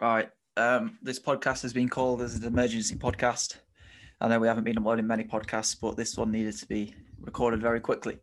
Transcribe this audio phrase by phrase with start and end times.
[0.00, 0.28] Right.
[0.56, 3.56] Um, this podcast has been called as an emergency podcast.
[4.20, 7.60] I know we haven't been uploading many podcasts, but this one needed to be recorded
[7.60, 8.18] very quickly.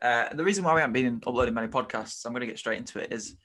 [0.00, 2.78] Uh, the reason why we haven't been uploading many podcasts, I'm going to get straight
[2.78, 3.36] into it, is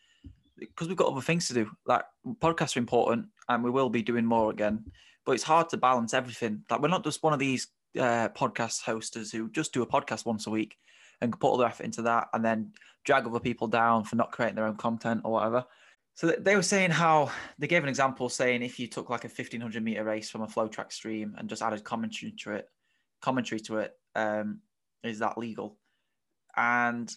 [0.60, 1.72] because we've got other things to do.
[1.86, 2.04] Like
[2.40, 4.86] podcasts are important, and we will be doing more again.
[5.26, 6.64] But it's hard to balance everything.
[6.70, 7.68] Like we're not just one of these
[7.98, 10.78] uh, podcast hosters who just do a podcast once a week
[11.20, 12.74] and put all their effort into that, and then
[13.06, 15.66] drag other people down for not creating their own content or whatever.
[16.16, 19.28] So they were saying how they gave an example saying if you took like a
[19.28, 22.70] 1500 meter race from a FloTrack stream and just added commentary to it,
[23.22, 24.60] commentary to it, um,
[25.04, 25.78] is that legal?
[26.56, 27.12] And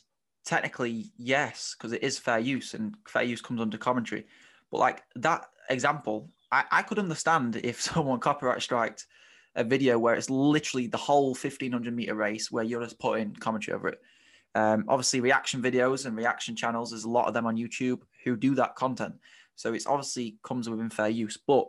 [0.45, 4.27] technically, yes, because it is fair use and fair use comes under commentary.
[4.71, 9.07] But like that example, I, I could understand if someone copyright striked
[9.57, 13.75] a video where it's literally the whole 1500 meter race where you're just putting commentary
[13.75, 14.01] over it.
[14.57, 18.37] Um, obviously, reaction videos and reaction channels, there's a lot of them on YouTube who
[18.37, 19.15] do that content.
[19.57, 21.37] So it's obviously comes within fair use.
[21.37, 21.69] But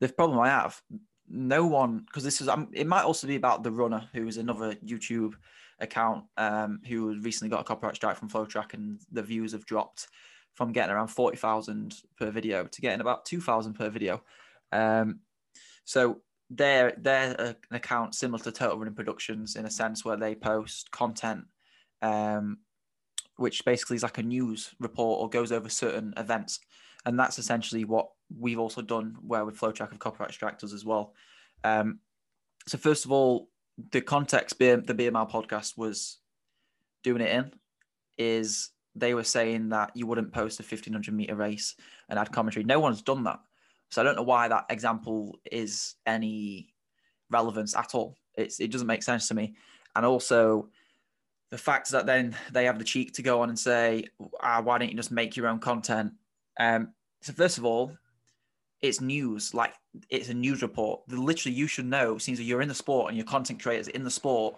[0.00, 0.80] the problem I have,
[1.28, 4.36] no one, because this is, um, it might also be about the runner, who is
[4.36, 5.34] another YouTube
[5.80, 10.08] account um, who recently got a copyright strike from FloTrack, and the views have dropped
[10.54, 14.22] from getting around 40,000 per video to getting about 2,000 per video.
[14.72, 15.20] Um,
[15.84, 20.34] so they're they're an account similar to Total Running Productions in a sense where they
[20.34, 21.44] post content,
[22.02, 22.58] um,
[23.36, 26.60] which basically is like a news report or goes over certain events,
[27.04, 31.14] and that's essentially what we've also done where with FloTrack of copyright extractors as well.
[31.64, 32.00] Um,
[32.66, 33.48] so first of all,
[33.92, 36.18] the context the BMR podcast was
[37.04, 37.52] doing it in
[38.18, 41.76] is they were saying that you wouldn't post a 1500 meter race
[42.08, 42.64] and add commentary.
[42.64, 43.38] No one's done that.
[43.90, 46.74] So I don't know why that example is any
[47.30, 48.16] relevance at all.
[48.34, 49.54] It's, it doesn't make sense to me.
[49.94, 50.70] And also
[51.50, 54.04] the fact that then they have the cheek to go on and say,
[54.40, 56.12] ah, why don't you just make your own content?
[56.58, 57.96] Um, so first of all,
[58.82, 59.54] it's news.
[59.54, 59.74] Like
[60.10, 61.00] it's a news report.
[61.08, 62.18] Literally, you should know.
[62.18, 64.56] Since you're in the sport and you're content creators in the sport,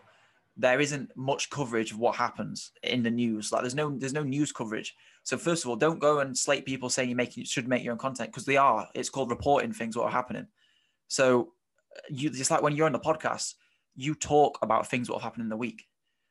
[0.57, 3.53] there isn't much coverage of what happens in the news.
[3.53, 4.95] Like there's no there's no news coverage.
[5.23, 7.93] So first of all, don't go and slate people saying you you should make your
[7.93, 8.89] own content because they are.
[8.95, 10.47] It's called reporting things what are happening.
[11.07, 11.53] So
[12.11, 13.55] you just like when you're on the podcast,
[13.95, 15.87] you talk about things what happen in the week.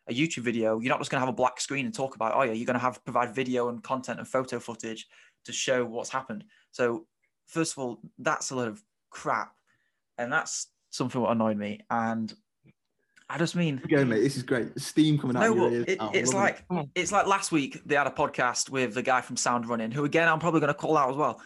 [0.10, 2.34] A YouTube video, you're not just going to have a black screen and talk about.
[2.36, 5.08] Oh yeah, you're going to have provide video and content and photo footage
[5.46, 6.46] to show what's happened.
[6.72, 7.06] So
[7.46, 9.54] first of all, that's a lot of crap,
[10.18, 11.82] and that's something that annoyed me.
[11.90, 12.34] And
[13.30, 14.22] I just mean, go, mate.
[14.22, 14.80] This is great.
[14.80, 15.56] Steam coming out.
[15.56, 16.90] No, it, oh, it's like it.
[16.96, 20.06] it's like last week they had a podcast with the guy from Sound Running, who
[20.06, 21.42] again I'm probably going to call out as well.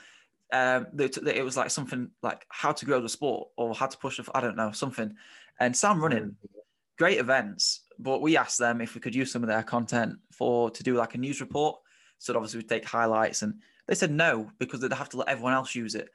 [0.53, 4.19] Um, it was like something like how to grow the sport or how to push.
[4.35, 5.15] I don't know something.
[5.59, 6.35] And Sound Running,
[6.99, 10.69] great events, but we asked them if we could use some of their content for
[10.71, 11.79] to do like a news report.
[12.19, 13.55] So obviously we take highlights, and
[13.87, 16.09] they said no because they'd have to let everyone else use it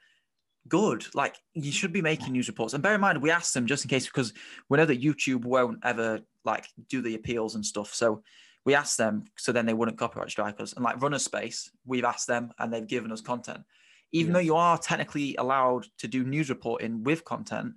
[0.67, 1.05] good.
[1.13, 2.73] Like you should be making news reports.
[2.73, 4.33] And bear in mind, we asked them just in case because
[4.69, 7.93] we know that YouTube won't ever like do the appeals and stuff.
[7.93, 8.23] So
[8.65, 10.73] we asked them so then they wouldn't copyright strike us.
[10.73, 13.61] And like Runner Space, we've asked them and they've given us content.
[14.11, 14.35] Even yes.
[14.35, 17.73] though you are technically allowed to do news reporting with content,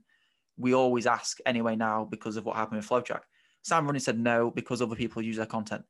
[0.57, 3.23] we always ask anyway now because of what happened with FloTrack.
[3.63, 5.85] Sound Running said no because other people use their content.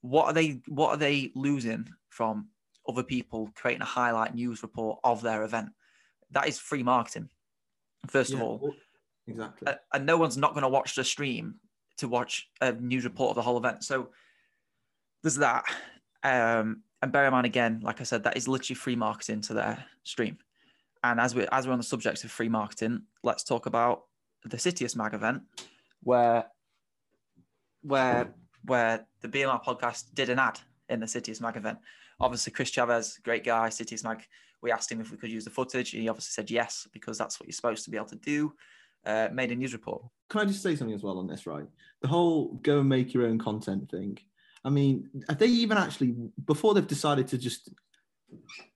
[0.00, 2.48] What are they what are they losing from
[2.88, 5.70] other people creating a highlight news report of their event?
[6.30, 7.28] that is free marketing.
[8.06, 8.74] First yeah, of all,
[9.26, 9.72] exactly.
[9.92, 11.56] and no one's not going to watch the stream
[11.98, 13.84] to watch a news report of the whole event.
[13.84, 14.10] So
[15.22, 15.64] there's that.
[16.22, 19.54] Um, and bear in mind again, like I said, that is literally free marketing to
[19.54, 20.38] their stream.
[21.02, 24.04] And as we as we're on the subject of free marketing, let's talk about
[24.44, 25.42] the Citius Mag event,
[26.02, 26.46] where
[27.82, 28.34] where
[28.64, 30.58] where the BMR podcast did an ad
[30.88, 31.78] in the Citius Mag event.
[32.20, 34.24] Obviously, Chris Chavez, great guy, Citius Mag
[34.62, 35.94] we asked him if we could use the footage.
[35.94, 38.52] And he obviously said yes, because that's what you're supposed to be able to do.
[39.06, 40.02] Uh, made a news report.
[40.28, 41.66] Can I just say something as well on this, right?
[42.02, 44.18] The whole go and make your own content thing.
[44.64, 47.70] I mean, have they even actually, before they've decided to just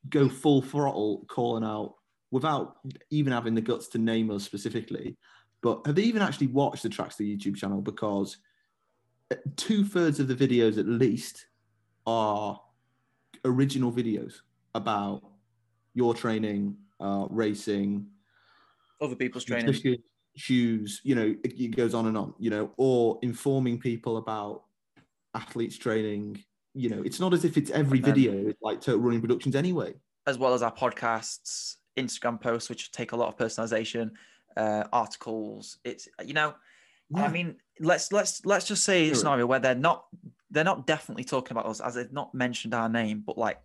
[0.09, 1.97] go full throttle calling out
[2.31, 2.77] without
[3.11, 5.17] even having the guts to name us specifically,
[5.61, 7.83] but have they even actually watched the tracks to the YouTube channel?
[7.83, 8.39] Because
[9.57, 11.47] two thirds of the videos at least
[12.07, 12.61] are
[13.45, 14.41] original videos
[14.75, 15.23] about
[15.95, 18.07] your training, uh, racing,
[19.01, 19.99] other people's training,
[20.37, 21.01] shoes.
[21.05, 22.35] You know, it, it goes on and on.
[22.39, 24.65] You know, or informing people about
[25.35, 26.43] athletes training.
[26.75, 29.55] You know, it's not as if it's every then, video it's like Total Running Productions
[29.55, 29.95] anyway.
[30.27, 34.13] As well as our podcasts, Instagram posts, which take a lot of personalization,
[34.57, 35.79] uh, articles.
[35.85, 36.55] It's you know,
[37.15, 37.25] yeah.
[37.25, 39.13] I mean, let's let's let's just say sure.
[39.13, 40.07] a scenario where they're not
[40.51, 43.59] they're not definitely talking about us as they've not mentioned our name, but like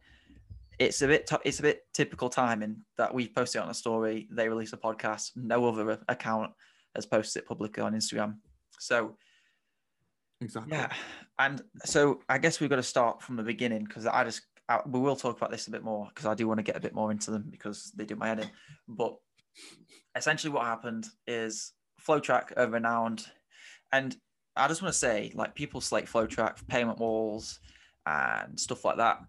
[0.79, 3.73] it's a bit t- it's a bit typical timing that we post it on a
[3.73, 6.51] story, they release a podcast, no other account
[6.95, 8.35] has posted it publicly on Instagram.
[8.79, 9.17] So
[10.39, 10.77] Exactly.
[10.77, 10.93] yeah,
[11.39, 14.81] and so I guess we've got to start from the beginning because I just I,
[14.85, 16.79] we will talk about this a bit more because I do want to get a
[16.79, 18.49] bit more into them because they do my head in.
[18.87, 19.15] But
[20.15, 21.73] essentially, what happened is
[22.05, 23.25] FloTrack a renowned,
[23.91, 24.15] and
[24.55, 27.59] I just want to say, like people slate FloTrack for payment walls
[28.05, 29.19] and stuff like that.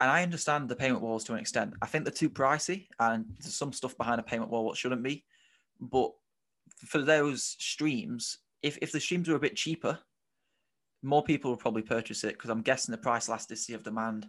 [0.00, 1.74] And I understand the payment walls to an extent.
[1.80, 5.02] I think they're too pricey, and there's some stuff behind a payment wall what shouldn't
[5.02, 5.24] be.
[5.80, 6.12] But
[6.86, 9.98] for those streams, if if the streams were a bit cheaper,
[11.02, 14.26] more people would probably purchase it because I'm guessing the price elasticity of demand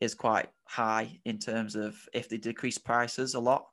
[0.00, 3.66] is quite high in terms of if they decrease prices a lot,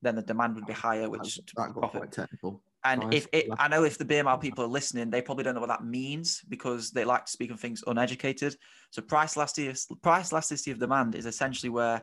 [0.00, 2.62] then the demand would be higher, which that, that got quite technical.
[2.84, 5.54] And Price if it, I know if the BMR people are listening, they probably don't
[5.54, 8.56] know what that means because they like to speak of things uneducated.
[8.90, 12.02] So price elasticity, price elasticity of demand is essentially where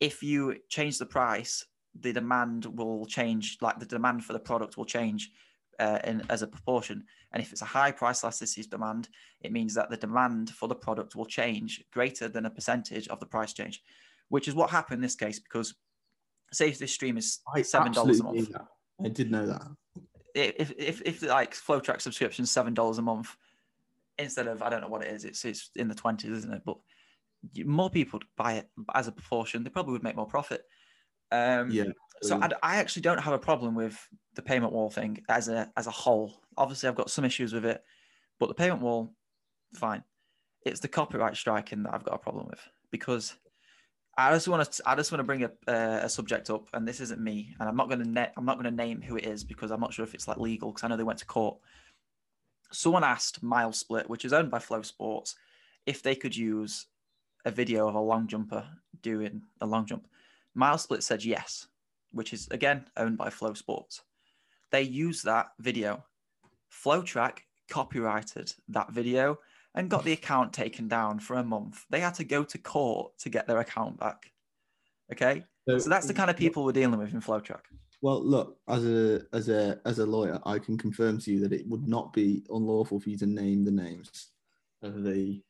[0.00, 1.64] if you change the price,
[2.00, 3.58] the demand will change.
[3.60, 5.30] Like the demand for the product will change
[5.78, 7.04] uh, in as a proportion.
[7.32, 9.08] And if it's a high price elasticity of demand,
[9.42, 13.20] it means that the demand for the product will change greater than a percentage of
[13.20, 13.80] the price change,
[14.28, 15.74] which is what happened in this case because
[16.52, 18.50] say if this stream is seven dollars a month.
[19.04, 19.62] I did know that.
[20.36, 23.36] If if if like FloTrack subscription seven dollars a month
[24.18, 26.62] instead of I don't know what it is, it's it's in the twenties, isn't it?
[26.64, 26.76] But
[27.64, 29.64] more people buy it as a proportion.
[29.64, 30.62] They probably would make more profit.
[31.32, 31.84] Um, Yeah.
[32.22, 33.98] So I, I actually don't have a problem with
[34.34, 36.40] the payment wall thing as a as a whole.
[36.56, 37.82] Obviously, I've got some issues with it,
[38.38, 39.14] but the payment wall,
[39.74, 40.02] fine.
[40.64, 42.60] It's the copyright striking that I've got a problem with
[42.90, 43.36] because
[44.18, 46.88] I just want to I just want to bring a, uh, a subject up, and
[46.88, 49.16] this isn't me, and I'm not going to net I'm not going to name who
[49.16, 51.18] it is because I'm not sure if it's like legal because I know they went
[51.18, 51.58] to court.
[52.72, 55.36] Someone asked MileSplit, which is owned by Flow Sports,
[55.84, 56.86] if they could use
[57.44, 58.66] a video of a long jumper
[59.02, 60.08] doing a long jump.
[60.56, 61.68] MileSplit said yes,
[62.10, 64.02] which is again owned by Flow Sports.
[64.70, 66.04] They used that video.
[66.72, 69.38] FloTrack copyrighted that video
[69.76, 71.84] and got the account taken down for a month.
[71.90, 74.32] They had to go to court to get their account back.
[75.12, 75.44] Okay,
[75.78, 77.60] so that's the kind of people we're dealing with in FloTrack.
[78.02, 81.52] Well, look, as a as a as a lawyer, I can confirm to you that
[81.52, 84.30] it would not be unlawful for you to name the names
[84.82, 85.42] of the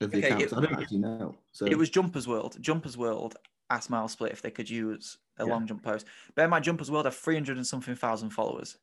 [0.00, 0.52] of the Okay, accounts.
[0.52, 1.34] it- I don't actually know.
[1.52, 2.56] So It was Jumpers World.
[2.60, 3.36] Jumpers World
[3.68, 5.50] asked MileSplit if they could use a Yeah.
[5.52, 6.06] long jump post.
[6.34, 8.78] Bear in mind, Jumpers World have 300 and something thousand followers.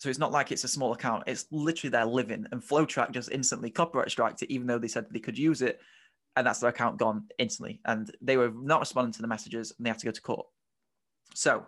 [0.00, 1.24] So it's not like it's a small account.
[1.26, 2.46] It's literally their living.
[2.50, 5.78] And FloTrack just instantly copyright striked it, even though they said they could use it.
[6.36, 7.80] And that's their account gone instantly.
[7.84, 10.46] And they were not responding to the messages and they had to go to court.
[11.34, 11.66] So,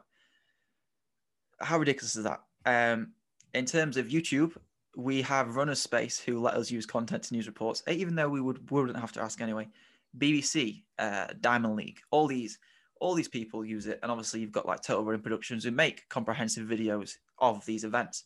[1.60, 2.40] how ridiculous is that?
[2.64, 3.12] Um,
[3.52, 4.56] in terms of YouTube,
[4.96, 8.40] we have Runner Space who let us use content to news reports, even though we
[8.40, 9.68] would wouldn't have to ask anyway.
[10.16, 12.58] BBC, uh, Diamond League, all these,
[12.98, 16.08] all these people use it, and obviously you've got like Total Running Productions who make
[16.08, 18.24] comprehensive videos of these events,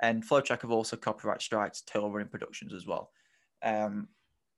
[0.00, 3.10] and FloTrack have also copyright strikes Total Running Productions as well.
[3.64, 4.06] Um,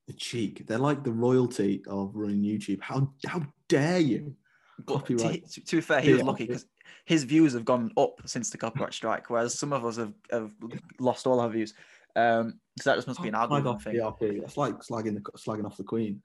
[0.07, 0.67] the cheek.
[0.67, 2.83] They're like the royalty of running YouTube.
[2.83, 4.35] How how dare you?
[4.79, 5.49] to, Copyright.
[5.51, 6.67] to, to be fair, he was lucky because
[7.05, 10.53] his views have gone up since the copyright strike, whereas some of us have, have
[10.99, 11.75] lost all our views.
[12.17, 13.95] Um, so that just must be an algorithm thing.
[13.97, 14.41] PRP.
[14.41, 16.23] That's like slagging the slagging off the Queen.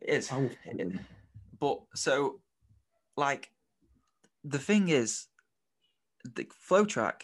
[0.00, 0.30] It is.
[0.66, 1.00] It-
[1.58, 2.40] but so
[3.16, 3.50] like
[4.44, 5.26] the thing is
[6.24, 7.22] the FloTrack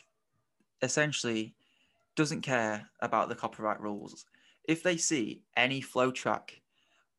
[0.82, 1.54] essentially
[2.16, 4.26] doesn't care about the copyright rules.
[4.64, 6.50] If they see any FloTrack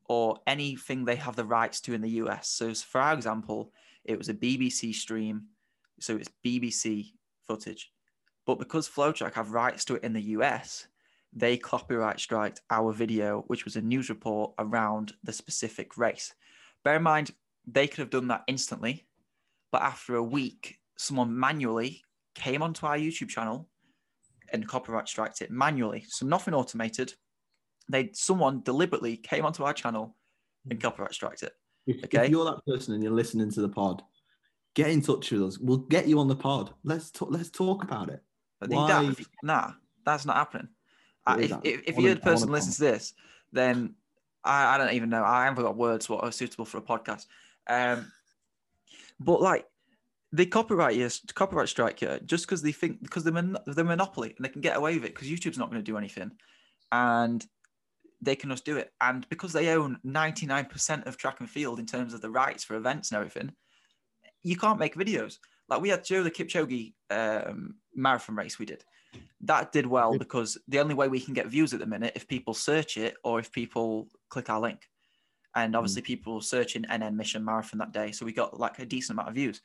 [0.06, 3.72] or anything they have the rights to in the us so for our example
[4.04, 5.44] it was a bbc stream
[6.00, 7.12] so it's bbc
[7.46, 7.92] footage.
[8.44, 10.86] But because FloTrack have rights to it in the us
[11.32, 16.34] they copyright striked our video which was a news report around the specific race.
[16.84, 17.30] Bear in mind
[17.66, 19.06] they could have done that instantly
[19.70, 22.02] but after a week someone manually
[22.34, 23.68] came onto our youtube channel
[24.52, 27.12] and copyright striked it manually so nothing automated
[27.88, 30.16] they someone deliberately came onto our channel
[30.70, 31.52] and copyright striked it
[31.86, 32.24] If, Okay.
[32.26, 34.02] if you're that person and you're listening to the pod,
[34.74, 35.58] get in touch with us.
[35.58, 36.72] We'll get you on the pod.
[36.84, 37.28] Let's talk.
[37.32, 38.20] Let's talk about it.
[38.62, 39.72] I think that, Why- if- nah,
[40.06, 40.68] that's not happening.
[41.26, 43.14] Uh, if, if, if you're the person who listens to this,
[43.50, 43.96] then
[44.44, 45.24] I, I don't even know.
[45.24, 47.26] I haven't got words what are suitable for a podcast.
[47.68, 48.10] Um,
[49.18, 49.66] but like
[50.32, 54.34] they copyright you, copyright strike you just because they think because they're, mon- they're monopoly
[54.36, 56.30] and they can get away with it because YouTube's not going to do anything,
[56.90, 57.44] and
[58.20, 58.92] they can just do it.
[59.00, 62.76] And because they own 99% of track and field in terms of the rights for
[62.76, 63.52] events and everything,
[64.42, 65.38] you can't make videos.
[65.68, 68.84] Like we had Joe the Kipchoge um, marathon race we did.
[69.42, 72.28] That did well because the only way we can get views at the minute if
[72.28, 74.88] people search it or if people click our link.
[75.54, 79.16] and obviously people searching NN Mission Marathon that day, so we got like a decent
[79.16, 79.60] amount of views.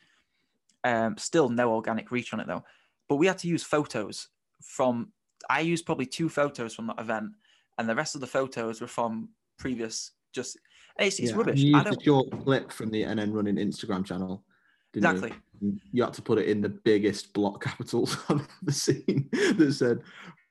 [0.88, 2.64] Um, still no organic reach on it though,
[3.10, 4.30] but we had to use photos
[4.64, 5.12] from.
[5.50, 7.32] I used probably two photos from that event,
[7.78, 10.12] and the rest of the photos were from previous.
[10.34, 10.58] Just
[11.00, 11.60] it's, it's Yeah, rubbish.
[11.60, 14.44] You I don't a short clip from the NN Running Instagram channel.
[14.94, 15.16] didn't you?
[15.16, 15.38] exactly.
[15.92, 20.02] You had to put it in the biggest block capitals I've ever seen that said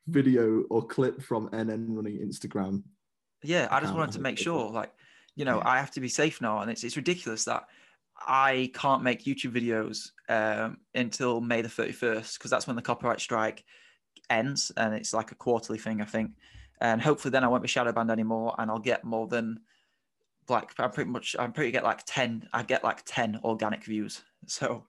[0.08, 2.82] video or clip from NN Running Instagram.
[3.42, 4.92] Yeah, I just wanted to make sure, like,
[5.36, 5.68] you know, Yeah.
[5.68, 7.64] I have to be safe now, and it's it's ridiculous that
[8.26, 12.82] I can't make YouTube videos um, until May the thirty first because that's when the
[12.82, 13.64] copyright strike
[14.30, 16.32] ends, and it's like a quarterly thing, I think.
[16.80, 19.60] And hopefully, then I won't be shadow banned anymore, and I'll get more than
[20.48, 22.48] like I'm pretty much I'm pretty get like ten.
[22.52, 24.22] I get like ten organic views.
[24.46, 24.86] So,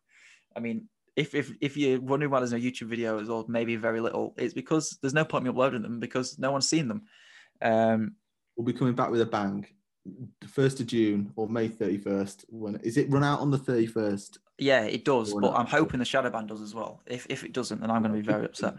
[0.56, 0.90] I mean.
[1.18, 4.54] If, if, if you're wondering why there's no YouTube videos or maybe very little, it's
[4.54, 7.08] because there's no point in me uploading them because no one's seen them.
[7.60, 8.18] Um,
[8.56, 9.66] We'll be coming back with a bang.
[10.40, 12.46] The first of June or May thirty first.
[12.50, 14.40] When is it run out on the thirty first?
[14.58, 15.54] Yeah, it does, but.
[15.54, 17.02] I'm hoping the shadow ban does as well.
[17.06, 18.76] If if it doesn't, then I'm going to be very upset.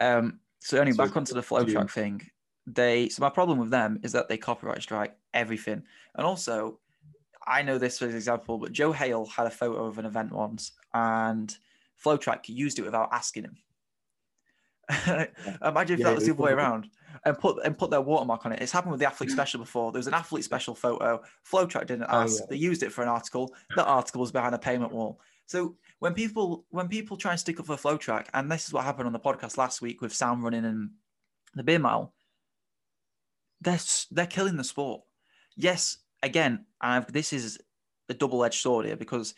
[0.00, 2.22] Um, so only So back onto the FloTrack thing.
[2.66, 5.82] They so my problem with them is that they copyright strike everything,
[6.14, 6.80] and also
[7.46, 10.72] I know this for example, but Joe Hale had a photo of an event once,
[10.94, 11.54] and
[12.02, 13.56] FloTrack used it without asking him.
[15.62, 16.88] Imagine if Yeah, that was the other way around
[17.24, 18.60] and put and put their watermark on it.
[18.60, 19.36] It's happened with the athlete hmm.
[19.36, 19.92] special before.
[19.92, 21.22] There was an athlete special photo.
[21.50, 22.40] FloTrack didn't Oh, ask.
[22.40, 22.46] yeah.
[22.50, 23.54] They used it for an article.
[23.76, 25.20] That article was behind a payment wall.
[25.46, 28.84] So when people when people try and stick up for FloTrack, and this is what
[28.84, 30.90] happened on the podcast last week with Sound Running and
[31.54, 32.14] the Beer Mile,
[33.60, 33.78] they're
[34.10, 35.02] they're killing the sport.
[35.56, 37.58] Yes, again, I've, this is
[38.08, 39.34] a double edged sword here because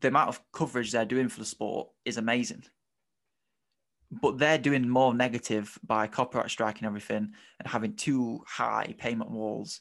[0.00, 2.64] the amount of coverage they're doing for the sport is amazing.
[4.20, 9.80] But they're doing more negative by copyright striking everything and having too high payment walls.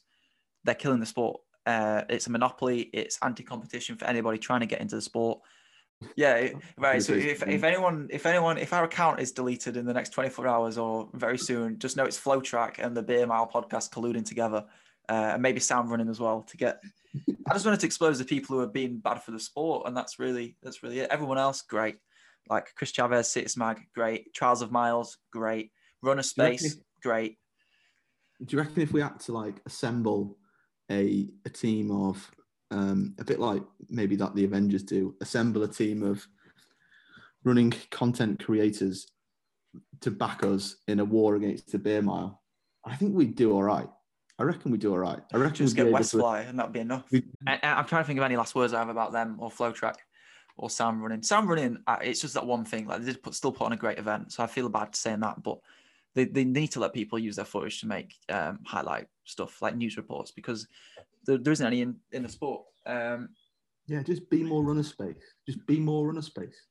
[0.63, 1.41] They're killing the sport.
[1.65, 2.89] Uh, it's a monopoly.
[2.93, 5.41] It's anti-competition for anybody trying to get into the sport.
[6.15, 7.01] Yeah, right.
[7.01, 10.47] So if, if anyone, if anyone, if our account is deleted in the next 24
[10.47, 14.65] hours or very soon, just know it's FloTrack and the Beer Mile podcast colluding together,
[15.09, 16.81] uh, and maybe Sound Running as well to get.
[17.47, 19.95] I just wanted to expose the people who are being bad for the sport, and
[19.95, 21.09] that's really that's really it.
[21.11, 21.97] Everyone else, great.
[22.49, 24.33] Like Chris Chavez, Citius Mag, great.
[24.33, 25.71] Trials of Miles, great.
[26.01, 27.37] Runner Do you reckon Space, great.
[28.43, 30.37] Do you reckon if we had to like assemble
[30.91, 32.29] a a team of
[32.71, 36.25] um, a bit like maybe that the Avengers do, assemble a team of
[37.43, 39.07] running content creators
[40.01, 42.41] to back us in a war against the beer mile?
[42.85, 43.87] I think we'd do all right.
[44.39, 45.19] I reckon we do all right.
[45.33, 47.03] I reckon Just we'd get be able West to- Fly, and that'd be enough.
[47.11, 49.35] we- I, I- I'm trying to think of any last words I have about them
[49.39, 49.95] or FloTrack
[50.57, 51.23] or Sound Running.
[51.23, 52.87] Sound Running, uh, it's just that one thing.
[52.87, 55.19] Like they did put, still put on a great event, so I feel bad saying
[55.21, 55.59] that, but
[56.13, 59.75] they, they need to let people use their footage to make um, highlight stuff like
[59.75, 60.67] news reports because
[61.25, 62.63] there, there isn't any in, in the sport.
[62.85, 63.29] Um,
[63.87, 65.23] Yeah, just be more runner space.
[65.47, 66.67] Just be more runner space.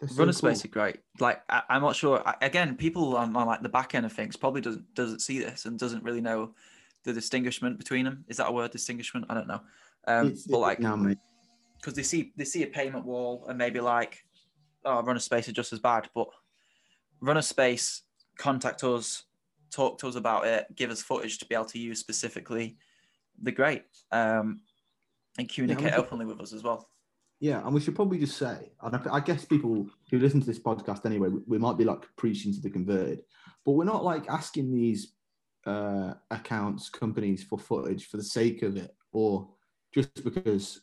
[0.00, 0.50] So runner cool.
[0.50, 0.96] space are great.
[1.20, 2.20] Like I, I'm not sure.
[2.26, 5.38] I, again, people on, on like the back end of things probably doesn't doesn't see
[5.38, 6.54] this and doesn't really know
[7.04, 8.24] the distinguishment between them.
[8.28, 8.72] Is that a word?
[8.72, 9.26] Distinguishment?
[9.30, 9.60] I don't know.
[10.06, 11.18] Um, It's- but like now, mate.
[11.84, 14.24] Because they see they see a payment wall and maybe like
[14.84, 16.28] oh runner space is just as bad but
[17.20, 18.02] runner space
[18.38, 19.24] contact us
[19.70, 22.76] talk to us about it give us footage to be able to use specifically
[23.42, 24.60] they're great um
[25.38, 26.88] and communicate we- openly with us as well.
[27.40, 30.46] Yeah, and we should probably just say, and I, I guess people who listen to
[30.46, 33.22] this podcast anyway, we, we might be like preaching to the converted,
[33.66, 35.12] but we're not like asking these
[35.66, 39.48] uh, accounts, companies for footage for the sake of it, or
[39.94, 40.80] just because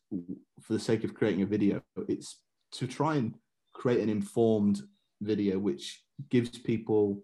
[0.62, 1.82] for the sake of creating a video.
[2.08, 2.38] It's
[2.74, 3.36] to try and
[3.74, 4.82] create an informed
[5.22, 7.22] video which gives people,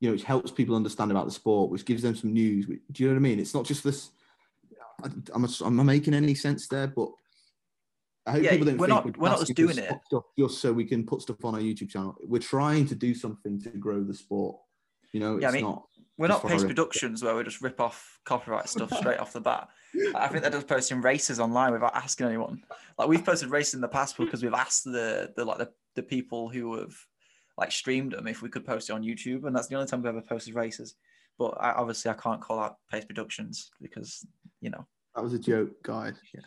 [0.00, 2.66] you know, which helps people understand about the sport, which gives them some news.
[2.66, 3.38] which- Do you know what I mean?
[3.38, 4.10] It's not just this.
[5.02, 6.88] I- I'm, am I making any sense there?
[6.88, 7.10] But
[8.26, 9.92] I hope Yeah, people don't we're think not- we're not just doing it.
[10.06, 12.16] Stuff just so we can put stuff on our YouTube channel.
[12.24, 14.56] We're trying to do something to grow the sport.
[15.12, 15.87] You know, it's Yeah, I mean, not.
[16.18, 16.68] We're not for pace horror.
[16.68, 19.68] productions where we just rip off copyright stuff straight off the bat
[20.14, 22.62] i think they're just posting races online without asking anyone
[22.98, 26.02] like we've posted races in the past because we've asked the the like the, the
[26.02, 26.94] people who have
[27.56, 30.00] like streamed them if we could post it on youtube and that's the only time
[30.02, 30.94] we've ever posted races
[31.38, 34.26] but I, obviously i can't call out pace productions because
[34.60, 34.84] you know
[35.14, 36.14] That was a joke, guys.
[36.34, 36.40] Yeah,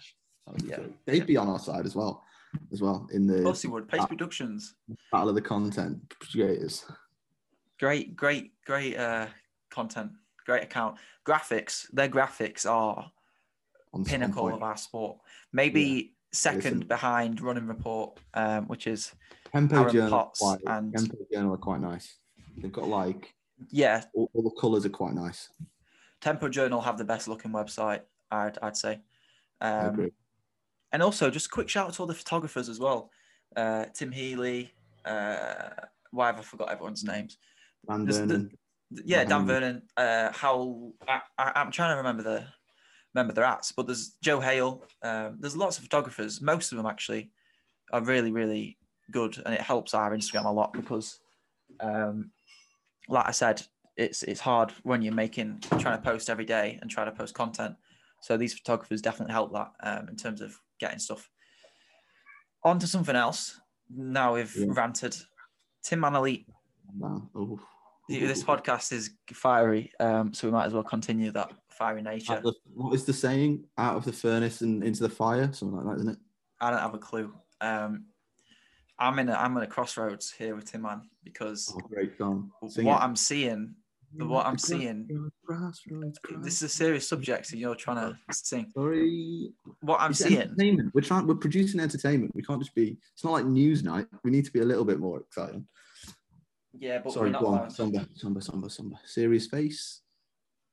[0.46, 0.75] that was a Yeah.
[0.78, 0.92] joke.
[1.06, 2.24] They'd be on our side as well,
[2.72, 4.75] as well in the Pussy would pace productions
[5.12, 5.98] battle of the content
[6.32, 6.86] creators.
[7.80, 9.28] great great great uh
[9.72, 10.12] content
[10.46, 13.12] great account graphics their graphics are
[13.94, 15.18] On, pinnacle of our sport.
[15.54, 16.88] Maybe second Listen.
[16.88, 19.12] behind Running Report, um, which is
[19.51, 22.18] Tempo Aaron Journal, Potts quite, and- Tempo Journal are quite nice.
[22.58, 23.34] They've got like
[23.70, 24.04] yeah.
[24.13, 25.50] all, all the colours are quite nice.
[26.22, 28.01] Tempo Journal have the best looking website.
[28.32, 29.01] I'd I'd say.
[29.60, 30.12] I Um, agree.
[30.92, 33.12] and also just a quick shout out to all the photographers as well.
[33.56, 34.72] Uh, Tim Healy.
[35.04, 35.70] Uh,
[36.12, 37.38] why have I forgot everyone's names?
[37.88, 38.06] Van.
[39.06, 39.82] Yeah, Dan Um, Vernon.
[39.96, 40.94] Uh, Howell.
[41.08, 42.46] I, I'm trying to remember the
[43.14, 44.84] remember their ats, but there's Joe Hale.
[45.04, 46.42] Um, there's lots of photographers.
[46.42, 47.32] Most of them actually
[47.94, 48.78] are really really
[49.12, 51.20] good, and it helps our Instagram a lot because,
[51.80, 52.32] um,
[53.08, 53.62] like I said,
[53.98, 57.34] it's it's hard when you're making trying to post every day and trying to post
[57.34, 57.76] content.
[58.22, 61.30] So these photographers definitely help that um, in terms of getting stuff.
[62.64, 63.60] On to something else.
[63.90, 64.68] Now we've Yeah.
[64.70, 65.16] ranted.
[65.84, 66.46] Tin Man Elite
[66.98, 67.30] Wow.
[67.36, 67.60] Oh.
[68.20, 72.41] This podcast is fiery, um, so we might as well continue that fiery nature.
[72.44, 73.65] The- what is the saying?
[73.77, 76.20] Out of the furnace and into the fire, something like that, isn't it?
[76.60, 77.34] I don't have a clue.
[77.62, 78.06] Um,
[79.00, 81.80] I'm in a I'm in a crossroads here with Tin Man because Oh.
[81.89, 82.22] What it.
[83.03, 83.75] I'm seeing,
[84.15, 85.08] the- what I'm seeing,
[85.46, 87.48] Crossroads, this is a serious subject.
[87.48, 88.70] So you're trying to sing.
[88.75, 89.53] Sorry.
[89.82, 90.91] What I'm It's seeing, entertainment.
[90.94, 91.25] We're trying.
[91.27, 92.36] We're producing entertainment.
[92.36, 92.98] We can't just be.
[93.13, 94.08] It's not like news night.
[94.24, 95.65] We need to be a little bit more exciting.
[96.78, 97.58] Yeah, but Sorry, we're not go on.
[97.60, 97.72] allowed.
[97.72, 98.96] Somber, somber, somber, somber.
[99.06, 100.01] Serious face.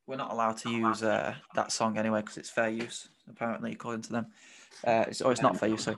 [0.07, 4.03] We're not allowed to use uh, that song anyway because it's fair use, apparently, according
[4.03, 4.27] to them.
[4.87, 5.85] Uh, it's, or it's not fair use.
[5.85, 5.97] So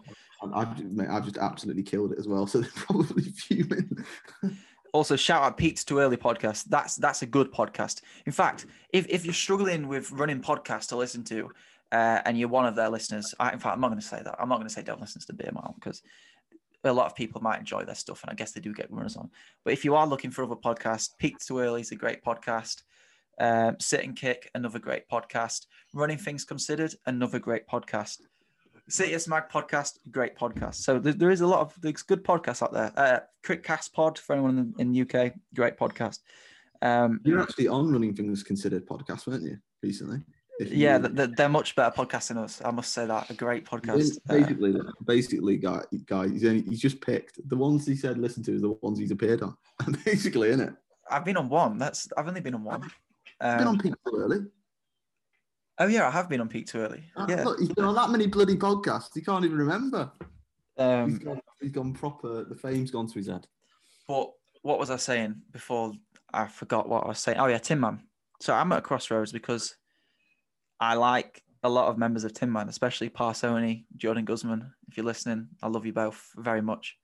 [0.52, 2.46] I've, mate, I've just absolutely killed it as well.
[2.50, 4.04] So they're probably fuming.
[4.92, 6.64] Also, shout out Pete's Too Early podcast.
[6.64, 8.02] That's that's a good podcast.
[8.26, 11.48] In fact, if, if you're struggling with running podcasts to listen to,
[11.92, 14.20] uh, and you're one of their listeners, I, in fact, I'm not going to say
[14.20, 14.34] that.
[14.40, 16.02] I'm not going to say don't listen to Beer Mile because
[16.84, 19.16] a lot of people might enjoy their stuff, and I guess they do get runners
[19.16, 19.30] on.
[19.64, 22.82] But if you are looking for other podcasts, Peak Too Early is a great podcast.
[23.38, 25.66] Um, Sit and Kick, another great podcast.
[25.94, 28.18] Running Things Considered, another great podcast.
[28.90, 30.76] Citius Mag podcast, great podcast.
[30.76, 32.92] So there, there is a lot of there's good podcasts out there.
[32.96, 36.18] Uh, Crickcast Pod for anyone in, in the UK, great podcast.
[36.82, 40.20] Um, You're actually on Running Things Considered podcast, weren't you, recently?
[40.68, 42.60] You- yeah, th- th- they're much better podcasts than us.
[42.64, 44.18] I must say that a great podcast.
[44.28, 48.42] Uh, Basically, basically, guy, guy, he's only he's just picked the ones he said listen
[48.44, 49.56] to is the ones he's appeared on.
[50.04, 50.74] Basically, isn't it?
[51.10, 51.78] I've been on one.
[51.78, 52.80] That's I've only been on one.
[53.40, 54.40] been on Um, Pink early.
[55.78, 57.02] oh yeah, I have been on Peak Too Early.
[57.28, 57.42] Yeah.
[57.44, 59.14] Look, he's been on that many bloody podcasts.
[59.14, 60.10] He can't even remember.
[60.76, 62.44] he's, Um, gone, he's gone proper.
[62.44, 63.46] The fame's gone to his head.
[64.06, 64.30] but
[64.62, 65.92] what was I saying before?
[66.34, 67.38] I forgot what I was saying.
[67.38, 68.02] Oh yeah, Tin Man.
[68.40, 69.74] So I'm at a crossroads because
[70.80, 74.72] I like a lot of members of Tin Man, especially Parsoni, Jordan Guzman.
[74.88, 76.96] If you're listening, I love you both very much.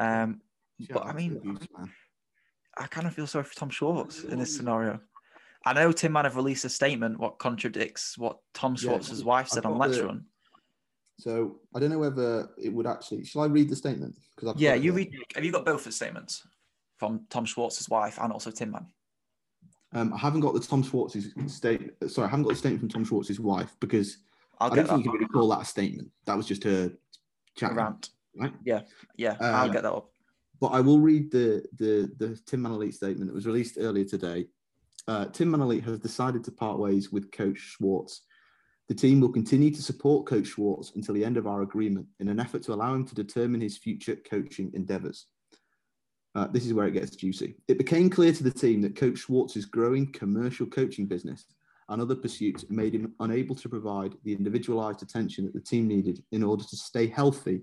[0.00, 0.40] Um,
[0.80, 1.40] Shout but I mean,
[1.76, 1.92] Man.
[2.76, 5.00] I kind of feel sorry for Tom Schwartz in this scenario.
[5.64, 9.48] I know Tin Man have released a statement what contradicts what Tom Yeah, Schwartz's wife
[9.48, 10.24] said on Let's the- Run.
[11.18, 13.24] So I don't know whether it would actually.
[13.24, 14.16] Shall I read the statement?
[14.36, 15.14] Because Yeah, you read.
[15.34, 16.46] Have you got both the statements
[16.98, 18.86] from Tom Schwartz's wife and also Tin Man?
[19.92, 21.92] Um, I haven't got the Tom Schwartz's state.
[22.08, 24.18] Sorry, I haven't got the statement from Tom Schwartz's wife because
[24.58, 26.10] I'll I don't think you can really call that a statement.
[26.26, 26.92] That was just her
[27.56, 27.74] chat.
[27.74, 28.10] rant.
[28.36, 28.52] right?
[28.64, 28.82] Yeah,
[29.16, 30.10] yeah, I'll Uh, get that up.
[30.60, 34.04] But I will read the the the Tin Man Elite statement that was released earlier
[34.04, 34.48] today.
[35.06, 38.22] Uh, Tin Man Elite has decided to part ways with Coach Schwartz.
[38.88, 42.28] The team will continue to support Coach Schwartz until the end of our agreement in
[42.28, 45.26] an effort to allow him to determine his future coaching endeavors.
[46.36, 47.54] Uh, this is where it gets juicy.
[47.66, 51.46] It became clear to the team that Coach Schwartz's growing commercial coaching business
[51.88, 56.22] and other pursuits made him unable to provide the individualized attention that the team needed
[56.32, 57.62] in order to stay healthy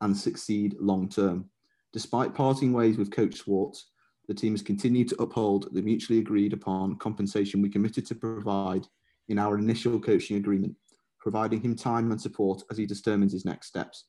[0.00, 1.48] and succeed long term.
[1.92, 3.90] Despite parting ways with Coach Schwartz,
[4.26, 8.84] the team has continued to uphold the mutually agreed upon compensation we committed to provide
[9.28, 10.74] in our initial coaching agreement,
[11.20, 14.06] providing him time and support as he determines his next steps.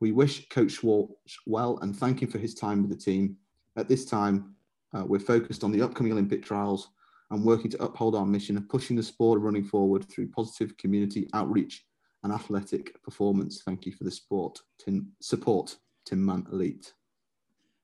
[0.00, 1.12] We wish Coach Schwartz
[1.46, 3.36] well and thank him for his time with the team.
[3.76, 4.54] At this time,
[4.92, 6.88] uh, we're focused on the upcoming Olympic trials
[7.30, 10.76] and working to uphold our mission of pushing the sport of running forward through positive
[10.76, 11.86] community outreach
[12.24, 13.62] and athletic performance.
[13.62, 16.92] Thank you for the support, Tim, support, Tin Man Elite.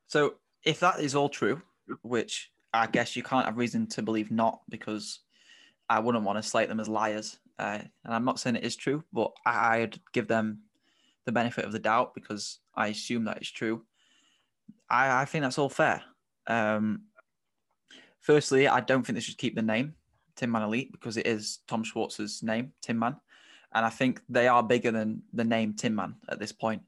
[0.09, 1.62] So if that is all true,
[2.03, 5.20] which I guess you can't have reason to believe not, because
[5.88, 7.38] I wouldn't want to slate them as liars.
[7.59, 10.62] Uh, and I'm not saying it is true, but I'd give them
[11.25, 13.83] the benefit of the doubt because I assume that it's true.
[14.88, 16.02] I, I think that's all fair.
[16.46, 17.02] Um,
[18.20, 19.94] firstly, I don't think they should keep the name
[20.37, 23.16] Tin Man Elite because it is Tom Schwartz's name, Tin Man.
[23.74, 26.83] And I think they are bigger than the name Tin Man at this point.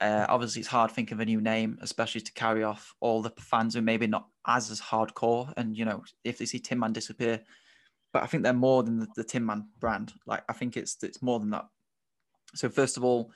[0.00, 3.30] Uh, obviously, it's hard thinking of a new name, especially to carry off all the
[3.38, 5.52] fans who maybe not as as hardcore.
[5.56, 7.40] And you know, if they see Tin Man disappear,
[8.12, 10.12] but I think they're more than the, the Tin Man brand.
[10.26, 11.66] Like I think it's it's more than that.
[12.54, 13.30] So first of all,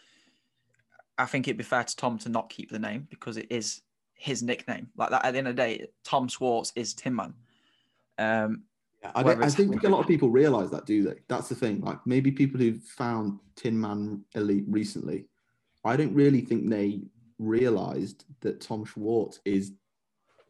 [1.19, 3.83] I think it'd be fair to Tom to not keep the name because it is
[4.15, 4.89] his nickname.
[4.97, 7.35] Like that, at the end of the day, Tom Schwartz is Tin Man.
[8.19, 8.65] Um,
[9.03, 11.17] Yeah, I, don't, I think think a lot of people realize that, do they?
[11.29, 11.81] That's the thing.
[11.81, 15.27] Like maybe people who've found Tin Man Elite recently,
[15.85, 17.03] I don't really think they
[17.39, 19.73] realized that Tom Schwartz is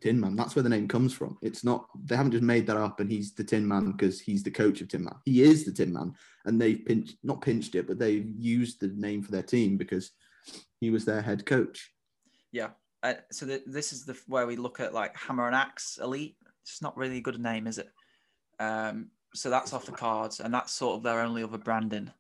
[0.00, 0.37] Tin Man.
[0.37, 1.37] That's where the name comes from.
[1.42, 4.42] It's not, they haven't just made that up and he's the Tin Man because he's
[4.42, 5.16] the coach of Tin Man.
[5.24, 8.88] He is the Tin Man and they've pinched, not pinched it, but they've used the
[8.88, 10.12] name for their team because
[10.80, 11.92] he was their head coach.
[12.52, 12.70] Yeah.
[13.02, 16.37] Uh, so th- this is the where we look at like Hammer and Axe Elite.
[16.62, 17.90] It's not really a good name, is it?
[18.59, 22.11] Um, so that's off the cards, and that's sort of their only other branding,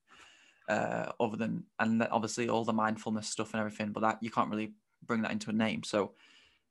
[0.68, 3.92] uh, other than and obviously all the mindfulness stuff and everything.
[3.92, 5.82] But that you can't really bring that into a name.
[5.82, 6.12] So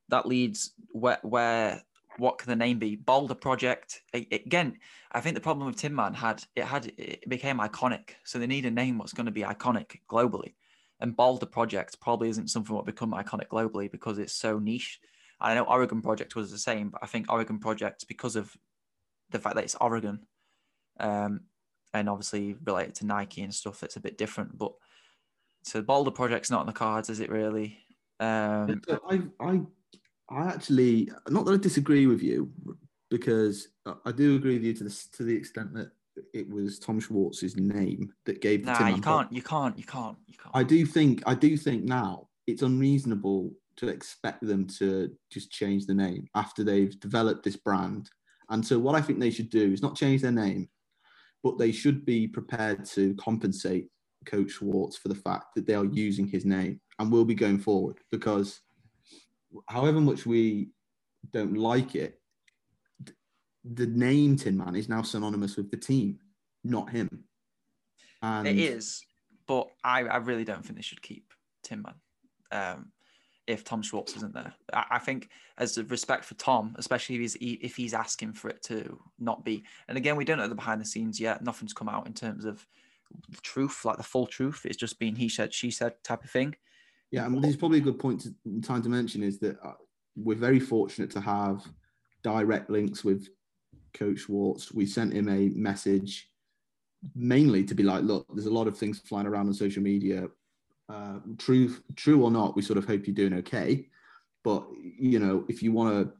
[0.09, 1.81] that leads where where
[2.17, 2.95] what can the name be?
[2.95, 4.01] Boulder Project.
[4.13, 4.77] Again,
[5.11, 8.11] I think the problem with Tin Man had it had it became iconic.
[8.23, 10.53] So they need a name what's going to be iconic globally.
[10.99, 14.99] And Boulder Project probably isn't something that become iconic globally because it's so niche.
[15.39, 18.55] I know Oregon Project was the same, but I think Oregon Project, because of
[19.31, 20.25] the fact that it's Oregon,
[20.99, 21.41] um,
[21.93, 24.57] and obviously related to Nike and stuff, it's a bit different.
[24.57, 24.71] But
[25.63, 27.77] so Boulder Project's not on the cards, is it really?
[28.19, 29.61] Um, I, I,
[30.29, 32.51] I actually, not that I disagree with you,
[33.09, 33.67] because
[34.05, 35.91] I do agree with you to the to the extent that
[36.33, 39.83] it was Tom Schwartz's name that gave the nah, Tin you can't, you can't, you
[39.83, 40.55] can't, you can't.
[40.55, 45.85] I do think I do think now it's unreasonable to expect them to just change
[45.85, 48.09] the name after they've developed this brand.
[48.49, 50.69] And so what I think they should do is not change their name,
[51.43, 53.87] but they should be prepared to compensate
[54.25, 57.59] Coach Schwartz for the fact that they are using his name and will be going
[57.59, 58.61] forward because
[59.67, 60.69] however much we
[61.31, 62.19] don't like it,
[63.73, 66.19] the name Tin Man is now synonymous with the team,
[66.63, 67.09] not him.
[68.21, 69.03] And It is,
[69.47, 71.93] but I, I really don't think they should keep Tin Man.
[72.51, 72.91] Um,
[73.47, 77.37] if Tom Schwartz isn't there, I, think as a respect for Tom, especially if he's
[77.39, 79.63] if he's asking for it to not be.
[79.87, 81.43] And again, we don't know the behind the scenes yet.
[81.43, 82.65] Nothing's come out in terms of
[83.29, 84.61] the truth, like the full truth.
[84.65, 86.55] It's just been he said, she said type of thing.
[87.11, 89.73] Yeah, and this is probably a good point to time to mention is that uh,
[90.15, 91.63] we're very fortunate to have
[92.23, 93.29] direct links with
[93.95, 94.71] Coach Schwartz.
[94.71, 96.29] We sent him a message
[97.15, 100.27] mainly to be like, look, there's a lot of things flying around on social media.
[100.87, 103.87] Uh, true, true or not, we sort of hope you're doing okay.
[104.43, 104.67] But
[104.99, 106.13] you know, if you want to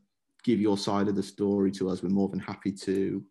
[0.44, 3.24] give your side of the story to us, we're more than happy to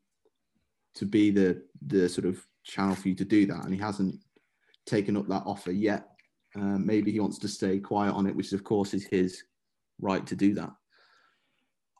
[0.94, 3.64] to be the the sort of channel for you to do that.
[3.64, 4.16] And he hasn't
[4.86, 6.08] taken up that offer yet.
[6.54, 9.42] Um, maybe he wants to stay quiet on it, which of course is his
[10.00, 10.70] right to do that.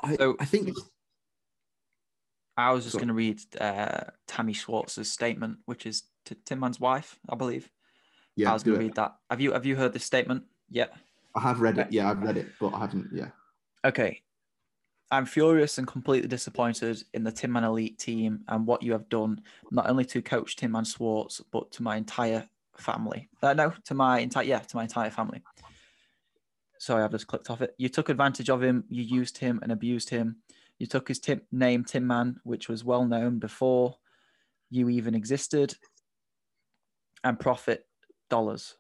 [0.03, 0.71] I, So- I think
[2.57, 6.79] I was just going to read uh, Tammy Schwartz's statement, which is to Tin Man's
[6.79, 7.71] wife, I believe.
[8.37, 9.17] yeah, I was going to read that.
[9.31, 10.95] Have you have you heard this statement yet?
[11.35, 11.89] I have read it.
[11.91, 13.09] Yeah, I've read it, but I haven't.
[13.13, 13.31] Yeah,
[13.85, 14.21] Okay.
[15.11, 19.09] I'm furious and completely disappointed in the Tin Man Elite team and what you have
[19.09, 23.29] done, not only to coach Tin Man Schwartz, but to my entire family.
[23.43, 25.43] Uh, no, to my entire yeah, to my entire family.
[26.79, 27.75] Sorry, I've just clicked off it.
[27.79, 28.85] You took advantage of him.
[28.89, 30.37] You used him and abused him.
[30.79, 33.97] You took his tim- name, Tin Man, which was well known before
[34.71, 35.75] you even existed,
[37.23, 37.87] and profit
[38.29, 38.77] dollars,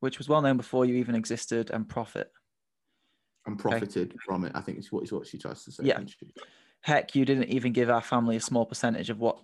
[0.00, 2.30] which was well known before you even existed, and profit.
[3.46, 4.52] and profited from it.
[4.54, 5.84] I think it's what is what she tries to say.
[5.84, 6.00] Yeah.
[6.82, 9.38] Heck, you didn't even give our family a small percentage of what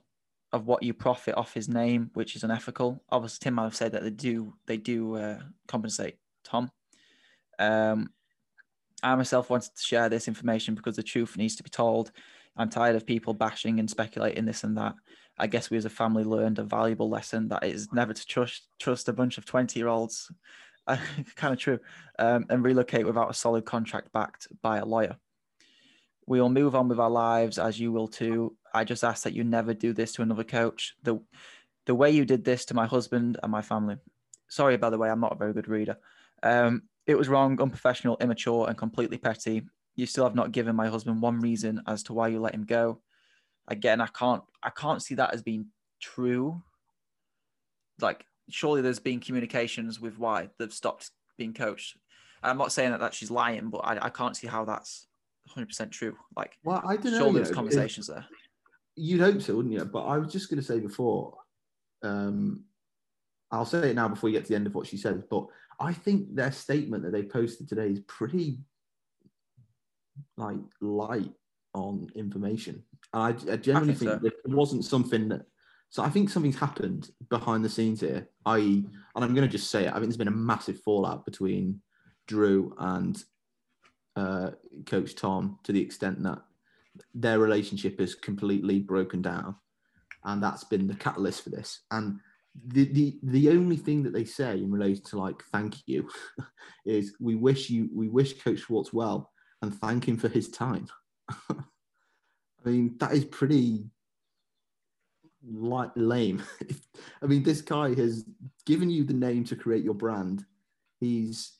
[0.52, 3.02] of what you profit off his name, which is unethical.
[3.10, 6.70] Obviously, Tim might have said that they do they do uh, compensate Tom.
[7.58, 8.10] Um,
[9.02, 12.12] I myself wanted to share this information because the truth needs to be told.
[12.56, 14.94] I'm tired of people bashing and speculating this and that.
[15.38, 18.68] I guess we as a family learned a valuable lesson that is never to trust
[18.78, 20.30] trust a bunch of 20 year olds.
[20.86, 21.78] kind of true.
[22.18, 25.16] Um, and relocate without a solid contract backed by a lawyer.
[26.26, 28.56] We will move on with our lives as you will too.
[28.74, 30.94] I just ask that you never do this to another coach.
[31.02, 31.20] The
[31.86, 33.96] the way you did this to my husband and my family.
[34.48, 35.96] Sorry, by the way, I'm not a very good reader.
[36.42, 39.62] Um, it was wrong, unprofessional, immature, and completely petty.
[39.96, 42.64] You still have not given my husband one reason as to why you let him
[42.64, 43.00] go.
[43.68, 45.66] Again, I can't I can't see that as being
[46.00, 46.62] true.
[48.00, 51.96] Like, surely there's been communications with why they've stopped being coached.
[52.42, 55.06] I'm not saying that, that she's lying, but I, I can't see how that's
[55.56, 56.16] 100% true.
[56.36, 57.18] Like, Well, I don't know.
[57.18, 58.26] surely you there's know, conversations there.
[58.96, 59.84] You'd hope so, wouldn't you?
[59.84, 61.38] But I was just going to say before,
[62.02, 62.64] um,
[63.52, 65.22] I'll say it now before we get to the end of what she says.
[65.30, 65.46] But
[65.78, 68.58] I think their statement that they posted today is pretty
[70.36, 71.32] like light
[71.74, 72.82] on information.
[73.12, 74.18] I, I generally think think, so.
[74.18, 75.42] that it wasn't something that.
[75.90, 78.26] So I think something's happened behind the scenes here.
[78.46, 79.90] I.e., and I'm going to just say it.
[79.90, 81.82] I think there's been a massive fallout between
[82.26, 83.22] Drew and
[84.16, 84.52] uh,
[84.86, 86.38] Coach Tom to the extent that
[87.14, 89.56] their relationship is completely broken down,
[90.24, 91.80] and that's been the catalyst for this.
[91.90, 92.20] And
[92.66, 96.08] the the the only thing that they say in relation to like thank you
[96.86, 99.30] is we wish you we wish Coach Schwartz well
[99.62, 100.86] and thank him for his time.
[101.50, 103.86] I mean that is pretty
[105.50, 106.42] like lame.
[107.22, 108.24] I mean this guy has
[108.66, 110.44] given you the name to create your brand.
[111.00, 111.52] He's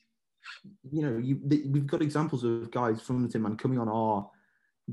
[0.91, 4.29] you know you we've got examples of guys from the Tin Man coming on our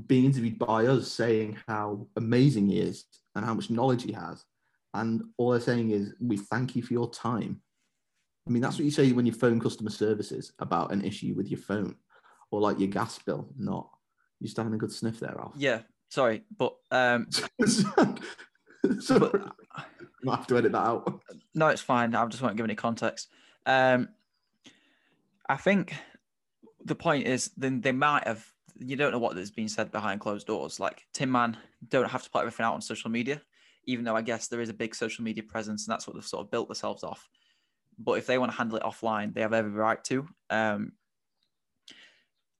[0.07, 4.45] being interviewed by us saying how amazing he is and how much knowledge he has
[4.93, 7.61] and all they're saying is, we thank you for your time.
[8.47, 11.49] I mean, that's what you say when you phone customer services about an issue with
[11.49, 11.95] your phone
[12.49, 13.89] or like your gas bill, not
[14.39, 15.53] you just having a good sniff there, Alf.
[15.55, 17.27] Yeah, sorry, but um
[18.99, 19.53] so, but,
[20.27, 21.21] I have to edit that out.
[21.53, 22.13] No, it's fine.
[22.15, 23.29] I just won't give any context.
[23.65, 24.09] Um
[25.47, 25.93] I think
[26.83, 30.19] the point is then they might have you don't know what has been said behind
[30.19, 30.79] closed doors.
[30.79, 31.55] Like Tin Man
[31.87, 33.41] don't have to put everything out on social media
[33.85, 36.25] even though I guess there is a big social media presence and that's what they've
[36.25, 37.29] sort of built themselves off.
[37.97, 40.27] But if they want to handle it offline, they have every right to.
[40.49, 40.93] Um,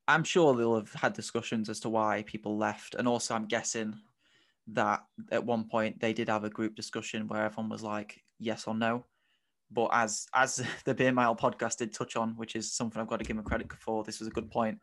[0.07, 2.95] I'm sure they'll have had discussions as to why people left.
[2.95, 3.95] And also, I'm guessing
[4.67, 8.67] that at one point they did have a group discussion where everyone was like, yes
[8.67, 9.05] or no.
[9.71, 13.19] But as as the Beer Mile podcast did touch on, which is something I've got
[13.19, 14.79] to give them credit for, this was a good point.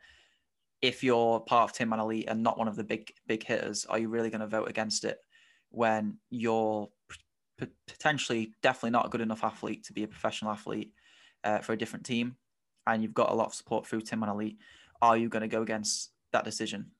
[0.81, 3.85] If you're part of Tin Man Elite and not one of the big big hitters,
[3.87, 5.18] are you really going to vote against it?
[5.71, 6.89] When you're
[7.59, 10.93] p- potentially definitely not a good enough athlete to be a professional athlete
[11.45, 12.37] uh, for a different team,
[12.87, 14.59] and you've got a lot of support through Tin Man Elite,
[15.03, 16.91] are you going to go against that decision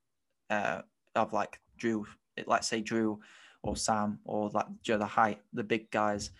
[0.49, 0.81] uh,
[1.15, 2.05] of like Drew,
[2.45, 3.19] let's say Drew
[3.63, 6.31] or Sam or like Joe the height, the big guys?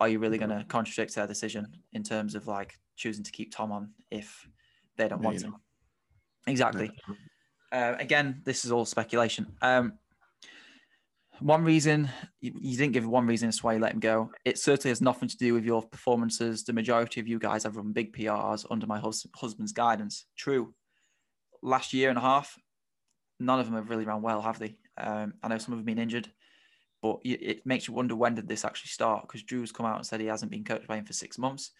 [0.00, 3.52] Are you really going to contradict their decision in terms of like choosing to keep
[3.52, 4.48] Tom on if
[4.96, 5.56] they don't want him?
[6.46, 6.90] Exactly.
[7.72, 9.46] Uh, again, this is all speculation.
[9.60, 9.94] Um,
[11.40, 12.08] one reason
[12.40, 14.30] you, didn't give one reason as to why you let him go.
[14.44, 16.64] It certainly has nothing to do with your performances.
[16.64, 20.26] The majority of you guys have run big PRs under my hus- husband's guidance.
[20.36, 20.74] True.
[21.62, 22.58] Last year and a half,
[23.40, 24.76] none of them have really run well, have they?
[24.96, 26.28] Um, I know some of have been injured,
[27.02, 29.22] but it makes you wonder when did this actually start?
[29.22, 31.70] Because Drew's come out and said he hasn't been coached by him for six months.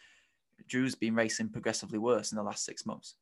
[0.68, 3.14] Drew's been racing progressively worse in the last six months,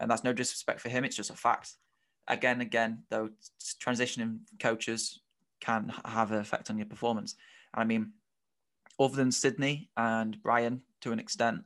[0.00, 1.04] and that's no disrespect for him.
[1.04, 1.72] It's just a fact.
[2.28, 3.30] Again, again, though,
[3.82, 5.21] transitioning coaches
[5.62, 7.36] can have an effect on your performance.
[7.72, 8.12] I mean,
[8.98, 11.62] other than Sydney and Brian to an extent,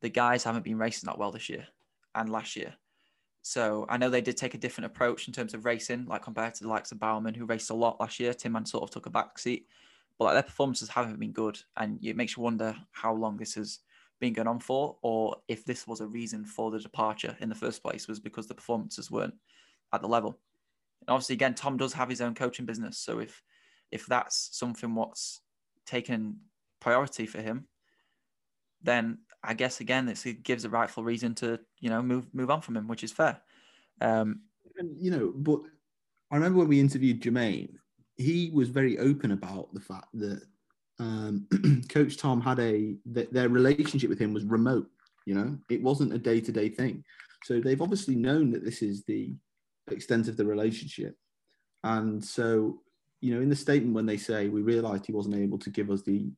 [0.00, 1.66] the guys haven't been racing that well this year
[2.14, 2.74] and last year.
[3.42, 6.54] So I know they did take a different approach in terms of racing, like compared
[6.54, 8.34] to the likes of Bowerman, who raced a lot last year.
[8.34, 9.66] Tin Man sort of took a back seat,
[10.18, 13.54] but like their performances haven't been good, and it makes you wonder how long this
[13.54, 13.80] has
[14.18, 17.54] been going on for, or if this was a reason for the departure in the
[17.54, 19.34] first place was because the performances weren't
[19.92, 20.38] at the level.
[21.00, 22.98] And obviously, again, Tom does have his own coaching business.
[22.98, 23.42] So if
[23.90, 25.40] if that's something what's
[25.86, 26.40] taken
[26.80, 27.66] priority for him,
[28.82, 32.60] then I guess again it gives a rightful reason to you know move move on
[32.60, 33.40] from him, which is fair.
[34.00, 34.42] Um,
[34.78, 35.60] and you know, but
[36.30, 37.74] I remember when we interviewed Jermaine,
[38.16, 40.42] he was very open about the fact that
[40.98, 41.46] um,
[41.88, 44.88] Coach Tom had a that their relationship with him was remote.
[45.24, 47.04] You know, it wasn't a day to day thing.
[47.44, 49.34] So they've obviously known that this is the
[49.94, 51.14] extent of the relationship.
[51.84, 52.80] And so,
[53.20, 55.90] you know, in the statement when they say we realised he wasn't able to give
[55.90, 56.28] us the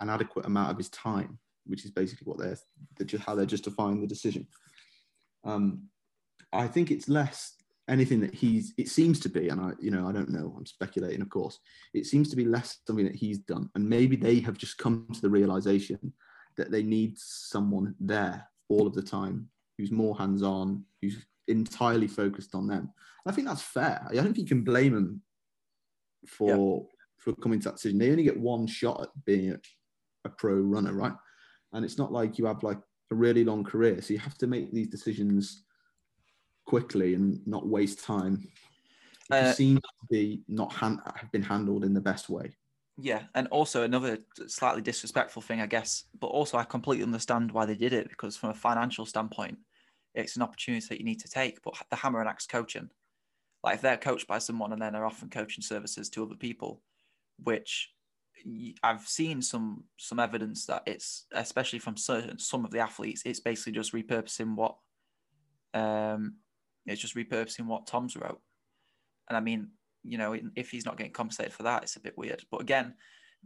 [0.00, 2.58] an adequate amount of his time, which is basically what they're,
[2.96, 4.46] they're just how they're justifying the decision.
[5.44, 5.84] Um,
[6.52, 7.54] I think it's less
[7.88, 8.74] anything that he's.
[8.76, 10.54] It seems to be, and I, you know, I don't know.
[10.56, 11.58] I'm speculating, of course.
[11.94, 15.06] It seems to be less something that he's done, and maybe they have just come
[15.12, 16.12] to the realization
[16.56, 21.16] that they need someone there all of the time who's more hands-on, who's
[21.48, 22.92] entirely focused on them.
[23.26, 24.06] I think that's fair.
[24.08, 25.22] I don't think you can blame them
[26.26, 26.88] for yeah.
[27.18, 27.98] for coming to that decision.
[27.98, 29.58] They only get one shot at being a,
[30.24, 31.14] a pro runner, right?
[31.72, 34.46] And it's not like you have like a really long career, so you have to
[34.46, 35.64] make these decisions
[36.66, 38.46] quickly and not waste time.
[39.30, 42.56] It uh, seems to be not hand, have been handled in the best way.
[42.98, 47.64] Yeah, and also another slightly disrespectful thing, I guess, but also I completely understand why
[47.64, 49.58] they did it because from a financial standpoint,
[50.14, 51.62] it's an opportunity that you need to take.
[51.62, 52.90] But the hammer and axe coaching,
[53.62, 56.82] like if they're coached by someone and then they're offering coaching services to other people,
[57.42, 57.90] which
[58.82, 63.40] I've seen some some evidence that it's especially from certain some of the athletes, it's
[63.40, 64.76] basically just repurposing what
[65.74, 66.36] um
[66.86, 68.40] it's just repurposing what Tom's wrote.
[69.28, 69.68] And I mean,
[70.02, 72.42] you know, if he's not getting compensated for that, it's a bit weird.
[72.50, 72.94] But again,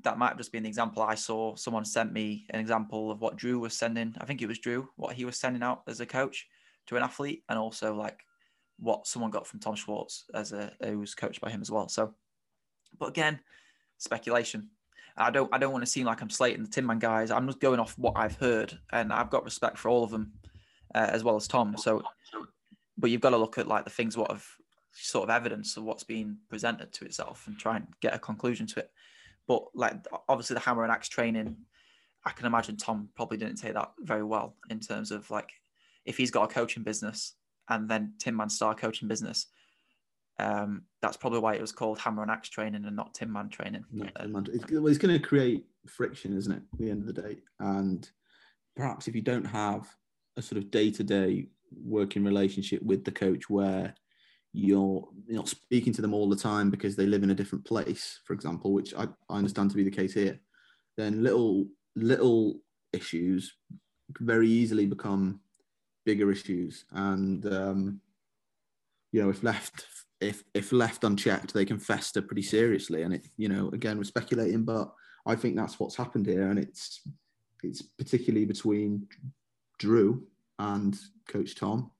[0.03, 1.55] that might just been the example I saw.
[1.57, 4.15] Someone sent me an example of what Drew was sending.
[4.19, 6.47] I think it was Drew, what he was sending out as a coach
[6.87, 8.21] to an athlete, and also like
[8.79, 11.89] what someone got from Tom Schwartz as a who was coached by him as well.
[11.89, 12.15] So,
[12.99, 13.41] but again,
[13.99, 14.71] speculation.
[15.19, 17.31] I don't I don't want to seem like I'm slating the Tin Man guys.
[17.31, 20.33] I'm just going off what I've heard, and I've got respect for all of them,
[20.95, 21.77] uh, as well as Tom.
[21.79, 22.03] So,
[22.99, 24.47] but you've got to look at like the things what have
[24.93, 28.67] sort of evidence of what's being presented to itself and try and get a conclusion
[28.67, 28.91] to it.
[29.47, 29.95] But like
[30.29, 31.57] obviously the hammer and axe training,
[32.25, 35.51] I can imagine Tom probably didn't take that very well in terms of like
[36.07, 37.35] if he's got a coaching business
[37.69, 39.47] and then Tin Man Star coaching business.
[40.39, 43.49] Um, that's probably why it was called Hammer and Axe training and not Tin Man
[43.49, 43.85] training.
[43.93, 44.47] Not Tin Man.
[44.53, 46.63] It's, well, it's going to create friction, isn't it?
[46.73, 48.09] At the end of the day, and
[48.77, 49.89] perhaps if you don't have
[50.37, 51.49] a sort of day to day
[51.85, 53.95] working relationship with the coach where
[54.53, 57.65] you're, you're not speaking to them all the time because they live in a different
[57.65, 60.39] place, for example, which I, I understand to be the case here,
[60.97, 62.61] then little little
[62.93, 63.55] issues
[64.21, 65.41] very easily become
[66.07, 68.01] bigger issues, and um,
[69.13, 69.85] you know if left
[70.21, 73.03] if if left unchecked, they can fester pretty seriously.
[73.03, 74.91] And it you know again we're speculating, but
[75.27, 77.03] I think that's what's happened here, and it's
[77.63, 79.07] it's particularly between
[79.79, 80.27] Drew
[80.59, 81.91] and Coach Tom.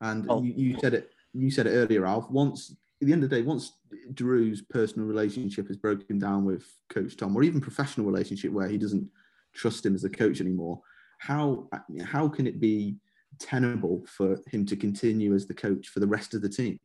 [0.00, 0.42] And oh.
[0.42, 2.28] you, you said it you said it earlier, Ralph.
[2.30, 3.72] Once at the end of the day, once
[4.14, 8.78] Drew's personal relationship is broken down with Coach Tom, or even professional relationship where he
[8.78, 9.08] doesn't
[9.54, 10.80] trust him as a coach anymore,
[11.18, 11.68] how
[12.04, 12.96] how can it be
[13.38, 16.78] tenable for him to continue as the coach for the rest of the team?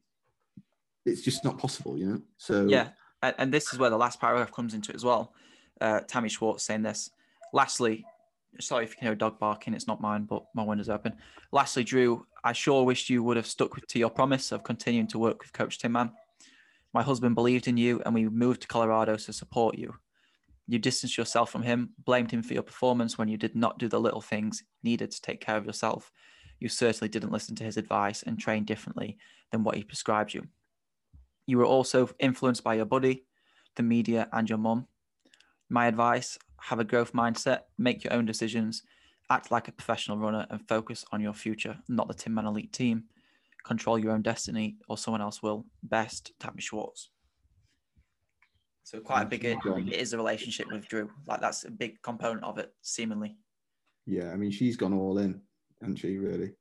[1.05, 2.21] It's just not possible, you know.
[2.37, 2.89] So yeah,
[3.21, 5.33] and this is where the last paragraph comes into it as well.
[5.79, 7.09] Uh, Tammy Schwartz saying this.
[7.53, 8.05] Lastly,
[8.59, 11.15] sorry if you can hear a dog barking, it's not mine, but my window's open.
[11.51, 15.19] Lastly, Drew, I sure wished you would have stuck to your promise of continuing to
[15.19, 16.11] work with Coach Tin Man.
[16.93, 19.95] My husband believed in you and we moved to Colorado to support you.
[20.67, 23.87] You distanced yourself from him, blamed him for your performance when you did not do
[23.87, 26.11] the little things needed to take care of yourself.
[26.61, 29.17] You certainly didn't listen to his advice and train differently
[29.51, 30.47] than what he prescribed you.
[31.47, 33.25] You were also influenced by your buddy,
[33.75, 34.87] the media, and your mum.
[35.69, 38.83] My advice have a growth mindset, make your own decisions,
[39.31, 42.71] act like a professional runner, and focus on your future, not the Tin Man Elite
[42.71, 43.05] team.
[43.63, 45.65] Control your own destiny, or someone else will.
[45.81, 47.09] Best, Tammy Schwartz.
[48.83, 51.09] So quite a big it, it is a relationship with Drew.
[51.25, 53.37] Like that's a big component of it, seemingly.
[54.05, 55.41] Yeah, I mean she's gone all in,
[55.81, 56.17] hasn't she?
[56.17, 56.51] Really,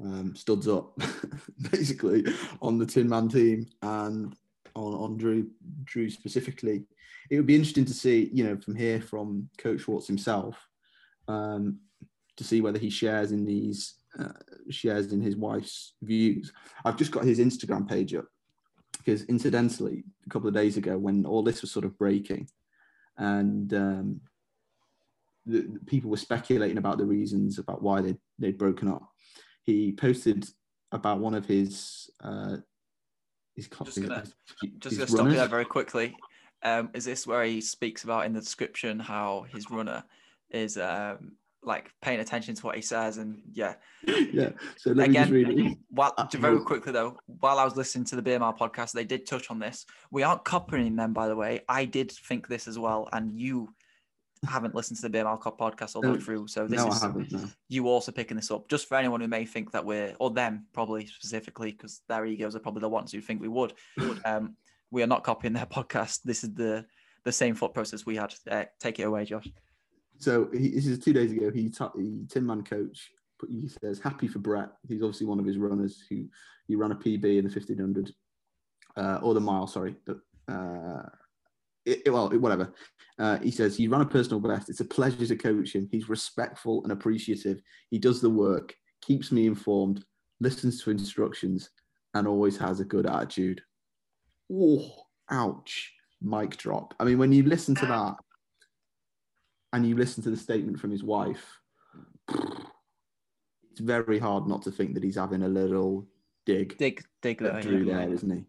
[0.00, 0.98] um, studs up,
[1.70, 2.24] basically
[2.60, 4.34] on the Tin Man team and
[4.74, 5.48] on on Drew
[5.84, 6.84] Drew specifically
[7.30, 10.68] it would be interesting to see, you know, from here from Coach Schwartz himself,
[11.28, 11.78] um,
[12.36, 14.32] to see whether he shares in these uh,
[14.70, 16.52] shares in his wife's views.
[16.84, 18.26] I've just got his Instagram page up
[18.98, 22.48] because, incidentally, a couple of days ago when all this was sort of breaking,
[23.16, 24.20] and um,
[25.46, 29.08] the, the people were speculating about the reasons about why they they'd broken up.
[29.62, 30.46] He posted
[30.90, 32.10] about one of his.
[32.22, 32.56] Uh,
[33.54, 34.34] his, just gonna, his,
[34.78, 36.16] just gonna stop you there very quickly.
[36.62, 40.04] Um, is this where he speaks about in the description how his runner
[40.50, 41.32] is um,
[41.64, 43.74] like paying attention to what he says and yeah
[44.32, 45.78] yeah so again me just read it.
[45.90, 49.48] while very quickly though while i was listening to the bmr podcast they did touch
[49.50, 53.08] on this we aren't copying them by the way i did think this as well
[53.12, 53.72] and you
[54.48, 57.48] haven't listened to the bmr podcast all the way through so this no, is no.
[57.68, 60.66] you also picking this up just for anyone who may think that we're or them
[60.72, 63.72] probably specifically because their egos are probably the ones who think we would
[64.24, 64.56] um
[64.92, 66.20] we are not copying their podcast.
[66.22, 66.84] This is the
[67.24, 68.34] the same thought process we had.
[68.48, 69.48] Uh, take it away, Josh.
[70.18, 71.50] So he, this is two days ago.
[71.50, 73.10] He, t- he Tin Man coach.
[73.48, 74.68] He says happy for Brett.
[74.86, 76.26] He's obviously one of his runners who
[76.68, 78.12] he ran a PB in the fifteen hundred
[78.96, 79.66] uh, or the mile.
[79.66, 81.08] Sorry, but uh,
[81.84, 82.72] it, well, whatever.
[83.18, 84.70] Uh, he says he ran a personal best.
[84.70, 85.88] It's a pleasure to coach him.
[85.90, 87.60] He's respectful and appreciative.
[87.90, 90.04] He does the work, keeps me informed,
[90.40, 91.70] listens to instructions,
[92.14, 93.62] and always has a good attitude
[94.52, 96.94] oh, ouch, mic drop.
[97.00, 98.16] I mean, when you listen to that
[99.72, 101.44] and you listen to the statement from his wife,
[102.28, 106.06] it's very hard not to think that he's having a little
[106.46, 106.76] dig.
[106.78, 108.44] Dig, dig there, Drew there, isn't he?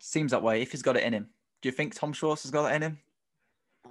[0.00, 0.62] Seems that way.
[0.62, 1.28] If he's got it in him,
[1.62, 2.98] do you think Tom Schwartz has got it in him?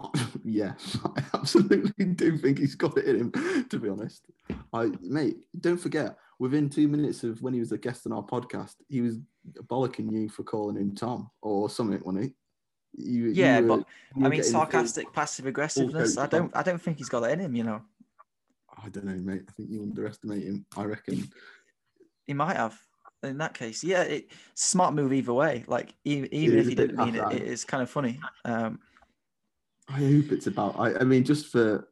[0.44, 0.74] yeah,
[1.16, 3.66] I absolutely do think he's got it in him.
[3.70, 4.26] To be honest,
[4.74, 6.18] I mate, don't forget.
[6.40, 9.18] Within two minutes of when he was a guest on our podcast, he was
[9.64, 12.36] bollocking you for calling him Tom or something, wasn't he?
[12.94, 16.18] You, yeah, you were, but I mean, sarcastic, passive aggressiveness.
[16.18, 17.56] I don't, I don't think he's got it in him.
[17.56, 17.82] You know.
[18.84, 19.44] I don't know, mate.
[19.50, 20.66] I think you underestimate him.
[20.76, 21.28] I reckon
[22.28, 22.80] he might have.
[23.24, 25.64] In that case, yeah, it, smart move either way.
[25.68, 28.20] Like even, even if he didn't mean it, it is kind of funny.
[28.46, 28.80] Um,
[29.90, 30.80] I hope it's about.
[30.80, 31.88] I, I mean, just for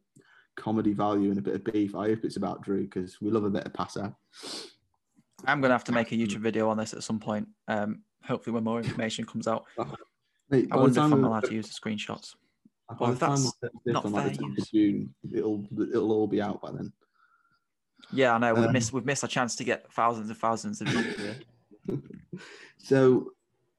[0.56, 3.44] comedy value and a bit of beef, I hope it's about Drew because we love
[3.44, 4.14] a bit of passer.
[5.46, 7.48] I'm going to have to make a YouTube video on this at some point.
[7.68, 9.66] Um, hopefully, when more information comes out.
[10.50, 12.36] Mate, I wonder if I'm allowed to use the screenshots.
[12.88, 14.70] by well, the if time that's we set this not like, fair 10th use.
[14.70, 16.94] June, it'll it'll all be out by then.
[18.12, 18.54] Yeah, I know.
[18.54, 21.36] We've Um, missed we've missed a chance to get thousands and thousands of views.
[22.78, 23.32] So,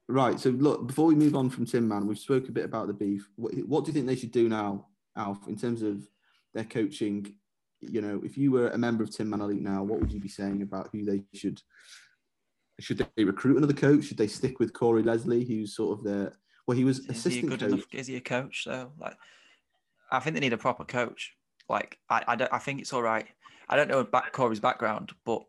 [0.07, 0.37] right.
[0.39, 2.93] So, look, before we move on from Tin Man, we've spoke a bit about the
[2.93, 3.29] beef.
[3.37, 6.07] What, what do you think they should do now, Alf, in terms of
[6.53, 7.33] their coaching?
[7.79, 10.19] You know, if you were a member of Tin Man Elite now, what would you
[10.19, 11.61] be saying about who they should?
[12.79, 14.05] Should they recruit another coach?
[14.05, 16.33] Should they stick with Corey Leslie, who's sort of their
[16.67, 17.71] well, he was Is he assistant good coach.
[17.71, 17.85] enough?
[17.93, 18.65] Is he a coach?
[18.65, 18.91] though?
[18.99, 19.15] like,
[20.11, 21.33] I think they need a proper coach.
[21.69, 23.25] Like, I I, don't, I think it's all right.
[23.69, 25.43] I don't know back Corey's background, but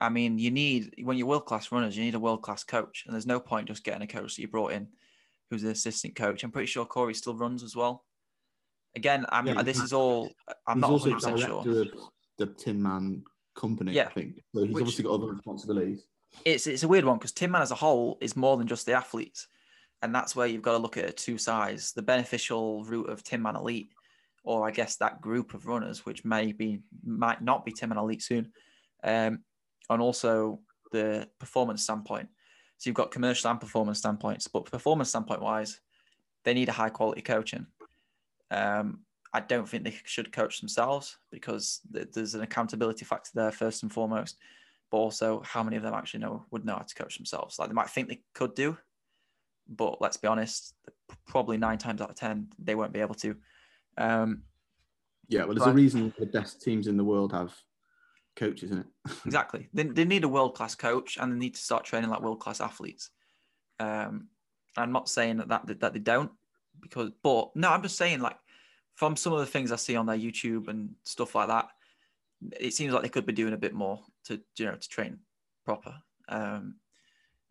[0.00, 3.04] I mean, you need when you're world class runners, you need a world class coach,
[3.06, 4.88] and there's no point just getting a coach that you brought in
[5.50, 6.42] who's an assistant coach.
[6.44, 8.04] I'm pretty sure Corey still runs as well.
[8.94, 10.32] Again, I'm Yeah, this is all.
[10.66, 11.60] I'm not also 100 percent sure.
[11.60, 13.24] of the Tin Man
[13.54, 14.08] company, I Yeah.
[14.10, 14.42] think.
[14.54, 16.06] So he's Which- obviously got other responsibilities.
[16.44, 18.84] it's it's a weird one because Tin Man as a whole is more than just
[18.86, 19.48] the athletes,
[20.02, 23.22] and that's where you've got to look at it two sides: the beneficial route of
[23.22, 23.90] Tin Man Elite,
[24.46, 27.98] or I guess that group of runners, which may be might not be Tin Man
[27.98, 28.52] Elite soon,
[29.04, 29.40] um,
[29.90, 30.60] and also
[30.92, 32.28] the performance standpoint.
[32.78, 35.80] So you've got commercial and performance standpoints, but performance standpoint wise,
[36.44, 37.66] they need a high quality coaching.
[38.50, 39.00] Um,
[39.32, 43.82] I don't think they should coach themselves because th- there's an accountability factor there first
[43.82, 44.36] and foremost
[44.90, 47.58] but also how many of them actually know would know how to coach themselves.
[47.58, 48.76] Like they might think they could do,
[49.68, 50.74] but let's be honest,
[51.26, 53.36] probably nine times out of ten they won't be able to.
[53.96, 54.42] Um,
[55.28, 57.54] Yeah, well, there's a reason the best teams in the world have
[58.36, 59.12] coaches, isn't it?
[59.24, 59.68] exactly.
[59.74, 62.40] They, they need a world class coach and they need to start training like world
[62.40, 63.10] class athletes.
[63.80, 64.28] Um,
[64.76, 66.30] I'm not saying that, that that they don't,
[66.80, 68.36] because but no, I'm just saying like
[68.94, 71.68] from some of the things I see on their YouTube and stuff like that,
[72.58, 75.18] it seems like they could be doing a bit more to you know to train
[75.64, 75.94] proper.
[76.28, 76.76] Um,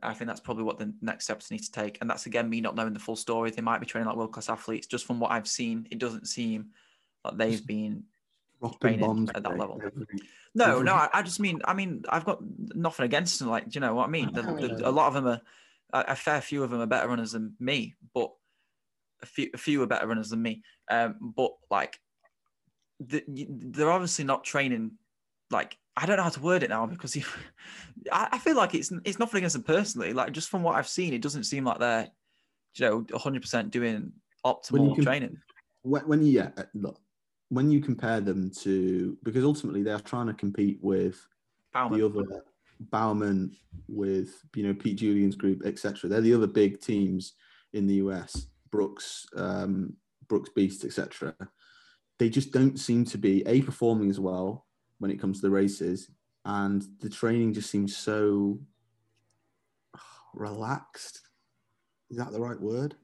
[0.04, 2.62] I think that's probably what the next steps need to take, and that's again me
[2.62, 3.50] not knowing the full story.
[3.52, 4.88] They might be training like world class athletes.
[4.88, 6.68] Just from what I've seen, it doesn't seem
[7.24, 8.04] like they've been
[8.62, 9.82] Dropping Training bombs at that level.
[9.84, 10.06] every-
[10.54, 12.40] No, Every- no, I, I just mean, I mean, I've got
[12.76, 13.50] nothing against them.
[13.50, 14.32] Like, do you know what I mean?
[14.34, 15.42] The, the, a lot of them are,
[15.94, 18.32] a, a fair few of them are better runners than me, but
[19.22, 20.64] a few, a few are better runners than me.
[20.90, 22.00] Um, but like,
[23.00, 24.92] the, they're obviously not training.
[25.52, 27.24] Like, I don't know how to word it now because you,
[28.12, 30.14] I, I feel like it's it's nothing against them personally.
[30.14, 32.10] Like, just from what I've seen, it doesn't seem like they're,
[32.76, 34.12] you know, 100 percent doing
[34.46, 35.38] optimal can- training.
[35.84, 37.00] when, when you yeah, uh, look
[37.50, 41.26] when you compare them to because ultimately they are trying to compete with
[41.74, 42.00] Bowerman.
[42.00, 42.44] the other
[42.80, 43.56] Bowerman
[43.88, 46.10] with you know Pete Julian's group etc.
[46.10, 47.34] They're the other big teams
[47.74, 48.48] in the US.
[48.72, 49.96] Brooks, um,
[50.28, 51.34] Brooks Beast etc.
[52.20, 54.66] They just don't seem to be a performing as well
[55.00, 56.10] when it comes to the races,
[56.46, 58.60] and the training just seems so
[60.34, 61.22] relaxed.
[62.10, 62.96] Is that the right word?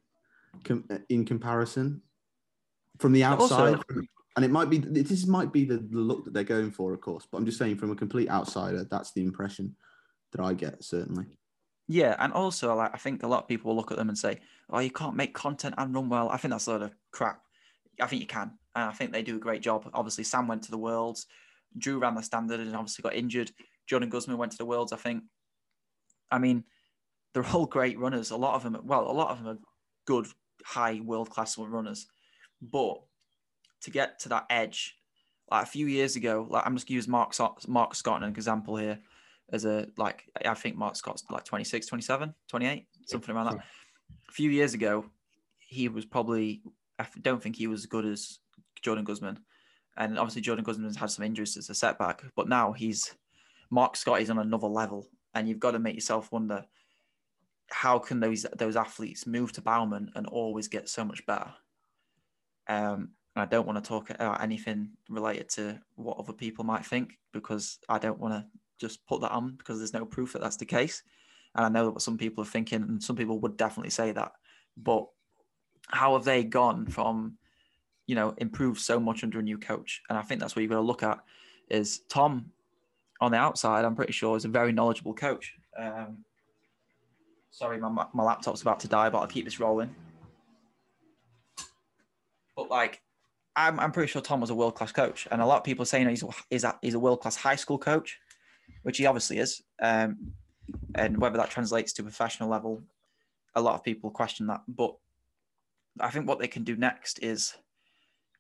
[0.64, 2.02] Com- uh, in comparison,
[3.00, 3.84] from the Also- outside,
[4.36, 7.02] and it might be this might be the, the look that they're going for, of
[7.02, 7.26] course.
[7.30, 9.76] But I'm just saying, from a complete outsider, that's the impression
[10.34, 11.26] that I get certainly.
[11.88, 14.18] Yeah, and also like I think a lot of people will look at them and
[14.18, 14.40] say,
[14.70, 17.42] "Oh, you can't make content and run well." I think that's a load of crap.
[18.02, 19.90] I think you can, and I think they do a great job.
[19.94, 21.28] Obviously, Sam went to the Worlds,
[21.78, 23.52] Drew ran the standard and obviously got injured.
[23.88, 24.94] Jordan Gusman went to the Worlds.
[24.94, 25.24] I think.
[26.30, 26.64] I mean,
[27.34, 28.32] they're all great runners.
[28.32, 29.60] A lot of them, well, a lot of them are
[30.06, 30.28] good,
[30.64, 32.08] high world class runners,
[32.62, 33.02] but
[33.82, 34.96] to get to that edge,
[35.50, 38.28] like a few years ago, like I'm just gonna use Mark Scott, Mark Scott as
[38.28, 39.00] an example here
[39.52, 43.64] as a like I think Mark Scott's like 26, 27, 28, something around that.
[44.30, 45.06] A few years ago,
[45.60, 46.62] he was probably
[47.00, 48.40] I don't think he was as good as
[48.82, 49.38] Jordan Gusman.
[49.98, 53.16] And obviously Jordan Gusman's had some injuries as a setback, but now he's
[53.70, 55.08] Mark Scott is on another level.
[55.34, 56.66] And you've got to make yourself wonder
[57.70, 61.52] how can those those athletes move to Bowerman and always get so much better?
[62.68, 67.18] Um, I don't want to talk about anything related to what other people might think
[67.32, 68.46] because I don't want to
[68.78, 71.02] just put that on because there's no proof that that's the case.
[71.56, 74.34] And I know what some people are thinking, and some people would definitely say that.
[74.76, 75.06] But
[75.88, 77.38] how have they gone from,
[78.12, 80.02] you know, improved so much under a new coach?
[80.10, 81.20] And I think that's what you've got to look at.
[81.70, 82.52] Is Tom
[83.22, 83.86] on the outside?
[83.86, 85.54] I'm pretty sure is a very knowledgeable coach.
[85.80, 86.26] Um,
[87.52, 89.96] sorry, my my laptop's about to die, but I'll keep this rolling.
[92.58, 93.02] But like,
[93.56, 95.86] I'm I'm pretty sure Tom was a world class coach, and a lot of people
[95.86, 98.20] saying he's he's a, he's a world class high school coach,
[98.84, 99.64] which he obviously is.
[99.82, 100.34] Um,
[100.96, 102.84] and whether that translates to professional level,
[103.56, 104.64] a lot of people question that.
[104.68, 104.96] But
[106.02, 107.54] I think what they can do next is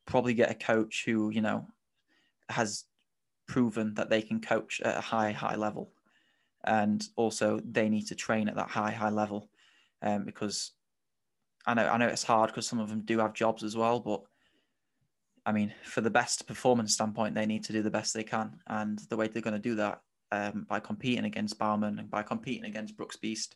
[0.06, 1.68] probably get a coach who you know
[2.49, 2.86] has
[3.47, 5.91] proven that they can coach at a high high level.
[6.64, 9.49] and also they need to train at that high high level,
[10.02, 10.72] um, because
[11.66, 13.99] I know I know it's hard because some of them do have jobs as well,
[13.99, 14.22] but
[15.45, 18.60] I mean, for the best performance standpoint, they need to do the best they can,
[18.68, 22.22] and the way they're going to do that um, by competing against Bowerman and by
[22.22, 23.56] competing against Brooks Beast,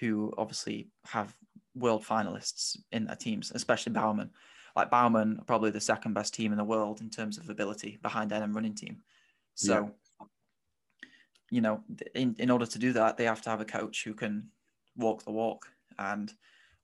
[0.00, 1.34] who obviously have
[1.76, 4.30] world finalists in their teams, especially Bowerman.
[4.76, 8.30] Like Bowerman, probably the second best team in the world in terms of ability behind
[8.30, 9.02] NN running team.
[9.54, 9.90] So,
[10.20, 10.26] yeah.
[11.50, 11.82] you know,
[12.14, 14.48] in, in order to do that, they have to have a coach who can
[14.96, 15.66] walk the walk
[15.98, 16.32] and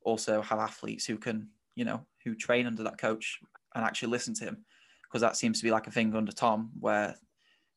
[0.03, 3.39] also have athletes who can, you know, who train under that coach
[3.75, 4.65] and actually listen to him.
[5.03, 7.15] Because that seems to be like a thing under Tom, where,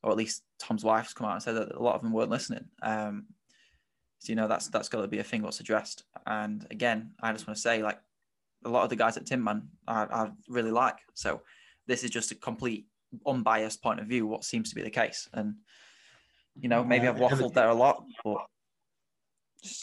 [0.02, 2.32] or at least Tom's wife's come out and said that a lot of them weren't
[2.32, 2.66] listening.
[2.82, 3.28] Um,
[4.20, 6.04] so you know that's that's got to be a thing what's addressed.
[6.28, 8.00] And again, I just want to say like
[8.66, 10.98] a lot of the guys at Tinman I, I really like.
[11.14, 11.42] So
[11.88, 12.88] this is just a complete
[13.26, 14.28] unbiased point of view.
[14.28, 15.56] What seems to be the case, and
[16.60, 18.46] you know maybe I've waffled there a lot, but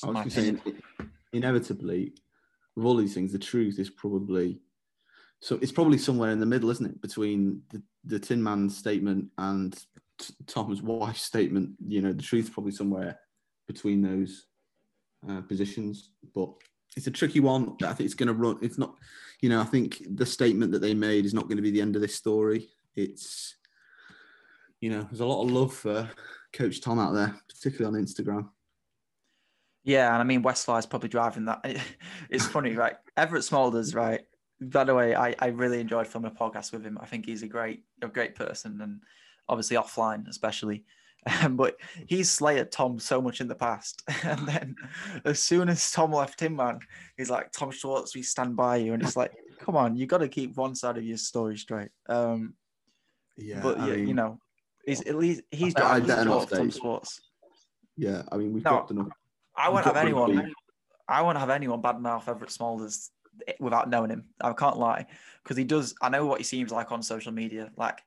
[0.05, 0.61] I was saying
[1.33, 2.15] inevitably
[2.75, 4.61] with all these things, the truth is probably
[5.41, 9.29] so it's probably somewhere in the middle, isn't it, between the, the Tin Man statement
[9.39, 9.75] and
[10.19, 11.71] t- Tom's wife's statement?
[11.87, 13.19] You know, the truth is probably somewhere
[13.67, 14.47] between those
[15.29, 16.51] uh, positions, but
[16.97, 17.77] it's a tricky one.
[17.85, 18.59] I think it's going to run.
[18.63, 18.97] It's not,
[19.41, 21.83] you know, I think the statement that they made is not going to be the
[21.83, 22.71] end of this story.
[22.95, 23.57] It's,
[24.81, 26.09] you know, there's a lot of love for
[26.53, 28.49] Coach Tom out there, particularly on Instagram.
[29.85, 31.65] Yeah, and I mean Westfly's probably driving that.
[32.31, 32.97] It's funny, right?
[33.17, 34.23] Everett Smolders, right?
[34.61, 36.99] By the way, I, I really enjoyed filming a podcast with him.
[37.01, 39.01] I think he's a great a great person, and
[39.49, 40.87] obviously offline especially.
[41.43, 44.03] Um, but he's slayed Tom so much in the past.
[44.25, 44.77] And then
[45.25, 46.81] as soon as Tom left him, man,
[47.17, 48.93] he's like, Tom Schwartz, we stand by you.
[48.93, 51.91] And it's like, come on, you got to keep one side of your story straight.
[52.09, 52.55] Um,
[53.37, 53.61] yeah.
[53.63, 54.39] But yeah, mean, you know,
[54.85, 56.51] he's at least he's got enough.
[56.51, 57.21] Tom Schwartz.
[57.97, 58.23] Yeah.
[58.31, 59.09] I mean, we've no, got enough.
[59.57, 60.53] I won't have anyone.
[61.09, 63.11] I won't have anyone badmouth Everett Smolders
[63.61, 64.25] without knowing him.
[64.41, 65.07] I can't lie
[65.43, 65.95] because he does.
[66.01, 67.71] I know what he seems like on social media.
[67.77, 68.01] Like,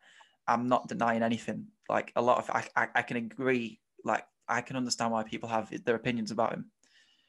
[0.47, 4.61] I'm not denying anything like a lot of I, I, I can agree like I
[4.61, 6.71] can understand why people have their opinions about him.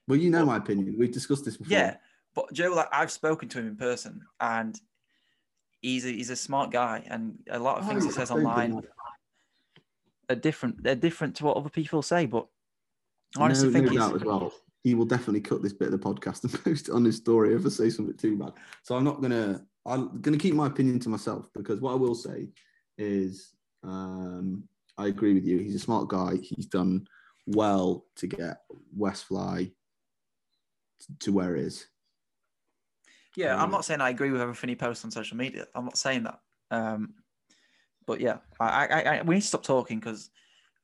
[0.09, 0.97] Well, you know but, my opinion.
[0.99, 1.77] We've discussed this before.
[1.77, 1.97] Yeah,
[2.35, 4.79] but Joe, like I've spoken to him in person, and
[5.83, 8.83] he's a, he's a smart guy, and a lot of things oh, he says online
[10.29, 10.83] are different.
[10.83, 12.47] They're different to what other people say, but
[13.37, 14.53] I honestly no, think no doubt as well.
[14.83, 17.55] He will definitely cut this bit of the podcast and post it on his story
[17.55, 18.53] if I say something too bad.
[18.83, 19.65] So I'm not gonna.
[19.87, 22.49] I'm gonna keep my opinion to myself because what I will say
[22.99, 24.65] is um,
[24.99, 25.59] I agree with you.
[25.59, 26.37] He's a smart guy.
[26.43, 27.07] He's done
[27.47, 28.63] well to get
[28.97, 29.73] Westfly
[31.21, 31.87] to where it is.
[33.37, 35.67] Yeah, um, I'm not saying I agree with everything he posts on social media.
[35.75, 36.41] I'm not saying that.
[36.71, 37.15] Um,
[38.07, 40.31] but yeah, I, I, I, we need to stop talking because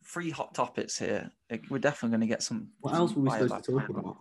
[0.04, 1.30] three hot topics here.
[1.68, 2.68] We're definitely going to get some.
[2.80, 4.16] What else were we supposed to talk about?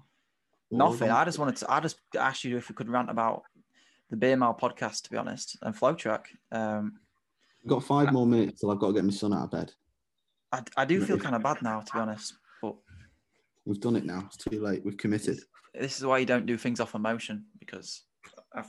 [0.72, 1.12] Nothing.
[1.12, 1.72] I just wanted to.
[1.72, 3.44] I just asked you if we could rant about
[4.10, 6.26] the Beer Mile podcast, to be honest, and FloTrack.
[6.52, 7.00] Um,
[7.66, 9.72] I've got five more minutes till I've got to get my son out of bed.
[10.52, 12.36] I, I do feel kind of bad now, to be honest.
[12.62, 12.76] But
[13.66, 14.24] we've done it now.
[14.28, 14.86] It's too late.
[14.86, 15.40] We've committed.
[15.74, 18.04] This is why you don't do things off emotion because
[18.54, 18.64] i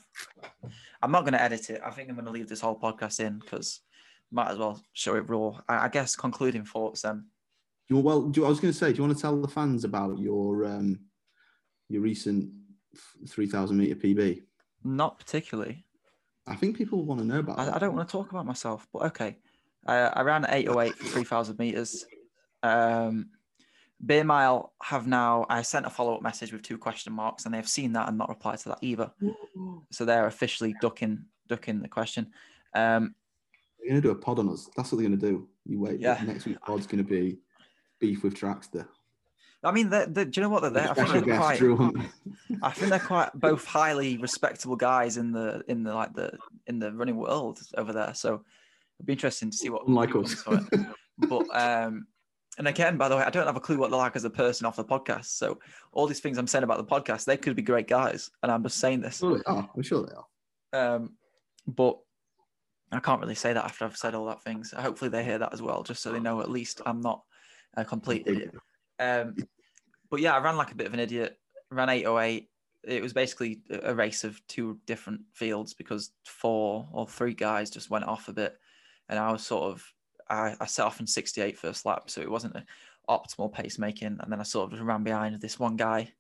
[1.02, 1.82] am not going to edit it.
[1.84, 3.80] I think I'm going to leave this whole podcast in because
[4.32, 5.60] might as well show it raw.
[5.68, 7.26] I, I guess concluding thoughts then.
[7.88, 9.84] You, well, do, I was going to say, do you want to tell the fans
[9.84, 11.00] about your um,
[11.88, 12.50] your recent
[13.28, 14.42] 3,000 meter PB?
[14.82, 15.85] Not particularly.
[16.46, 17.58] I think people want to know about.
[17.58, 19.36] I, I don't want to talk about myself, but okay.
[19.86, 22.06] Uh, I ran 808 for 3,000 meters.
[22.62, 23.30] Um,
[24.04, 25.46] Beer Mile have now.
[25.48, 28.08] I sent a follow up message with two question marks, and they have seen that
[28.08, 29.10] and not replied to that either.
[29.90, 32.30] So they're officially ducking ducking the question.
[32.74, 33.14] Um,
[33.78, 34.68] they're going to do a pod on us.
[34.76, 35.48] That's what they're going to do.
[35.64, 36.00] You wait.
[36.00, 36.20] Yeah.
[36.24, 37.38] Next week's pod's going to be
[38.00, 38.86] beef with Trackstaa.
[39.64, 40.90] I mean, they're, they're, do you know what they're there?
[40.90, 41.62] I think they're quite.
[42.62, 46.78] I think they're quite both highly respectable guys in the in the like the in
[46.78, 48.14] the running world over there.
[48.14, 48.42] So
[48.98, 49.86] it'd be interesting to see what.
[49.86, 50.44] Unlike us.
[51.18, 52.06] but um,
[52.58, 54.30] and again, by the way, I don't have a clue what they're like as a
[54.30, 55.26] person off the podcast.
[55.26, 55.58] So
[55.92, 58.62] all these things I'm saying about the podcast, they could be great guys, and I'm
[58.62, 59.18] just saying this.
[59.18, 59.68] They are.
[59.74, 60.94] I'm sure they are.
[60.96, 61.16] Um,
[61.66, 61.98] but
[62.92, 64.72] I can't really say that after I've said all that things.
[64.76, 67.22] Hopefully they hear that as well, just so they know at least I'm not
[67.76, 68.54] a complete idiot.
[68.98, 69.36] Um,
[70.10, 71.38] but yeah, I ran like a bit of an idiot.
[71.70, 72.48] Ran 808.
[72.84, 77.90] It was basically a race of two different fields because four or three guys just
[77.90, 78.56] went off a bit,
[79.08, 79.84] and I was sort of
[80.28, 82.64] I, I set off in 68 first lap, so it wasn't an
[83.08, 84.18] optimal pace making.
[84.20, 86.12] And then I sort of just ran behind this one guy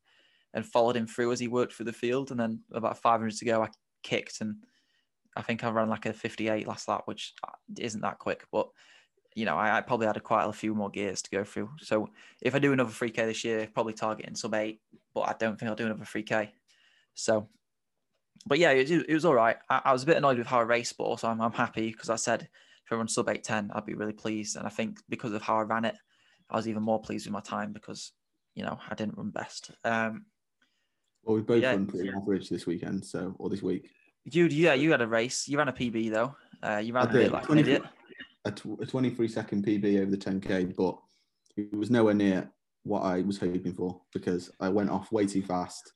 [0.54, 2.30] and followed him through as he worked through the field.
[2.30, 3.68] And then about 500 to go, I
[4.02, 4.56] kicked and
[5.36, 7.34] I think I ran like a 58 last lap, which
[7.78, 8.68] isn't that quick, but
[9.36, 11.68] you know, I, I probably had a quite a few more gears to go through.
[11.82, 12.08] So
[12.40, 14.80] if I do another 3K this year, probably targeting sub eight,
[15.14, 16.48] but I don't think I'll do another 3K.
[17.14, 17.46] So,
[18.46, 19.58] but yeah, it, it was all right.
[19.68, 21.92] I, I, was a bit annoyed with how I raced, but also I'm, I'm happy
[21.92, 22.48] because I said
[22.86, 24.56] if I run sub 810, I'd be really pleased.
[24.56, 25.96] And I think because of how I ran it,
[26.48, 28.12] I was even more pleased with my time because,
[28.54, 29.70] you know, I didn't run best.
[29.84, 30.24] Um,
[31.24, 33.90] well, we both yeah, run pretty average this weekend, so, or this week.
[34.30, 35.46] Dude, yeah, you had a race.
[35.46, 36.34] You ran a PB though.
[36.62, 37.82] Uh, you ran a bit like 20, an idiot.
[38.46, 40.96] A, t- a 23 second PB over the 10K, but
[41.56, 42.50] it was nowhere near
[42.84, 45.92] what I was hoping for because I went off way too fast,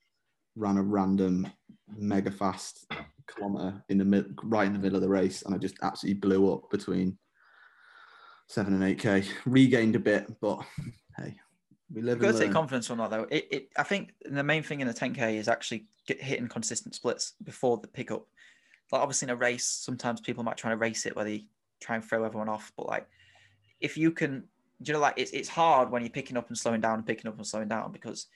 [0.55, 1.47] ran a random
[1.95, 2.91] mega fast
[3.27, 6.19] kilometer in the mid, right in the middle of the race, and I just absolutely
[6.19, 7.17] blew up between
[8.47, 9.23] seven and eight k.
[9.45, 10.61] Regained a bit, but
[11.17, 11.35] hey,
[11.93, 12.21] we live.
[12.21, 13.27] You've got to take confidence from that though.
[13.29, 16.95] It, it, I think the main thing in the 10k is actually get hitting consistent
[16.95, 18.25] splits before the pickup.
[18.91, 21.45] Like obviously in a race, sometimes people might try to race it where they
[21.81, 23.07] try and throw everyone off, but like
[23.79, 24.43] if you can
[24.83, 27.27] you know, like it's, it's hard when you're picking up and slowing down and picking
[27.27, 28.27] up and slowing down because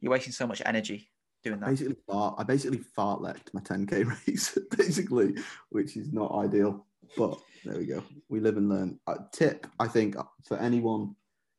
[0.00, 1.08] you're wasting so much energy
[1.44, 1.70] doing that.
[1.70, 5.34] Basically, fart, I basically fartleked my 10k race, basically,
[5.70, 6.86] which is not ideal.
[7.16, 8.02] But there we go.
[8.28, 8.98] We live and learn.
[9.06, 11.14] Uh, tip, I think, for anyone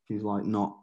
[0.10, 0.78] who's like not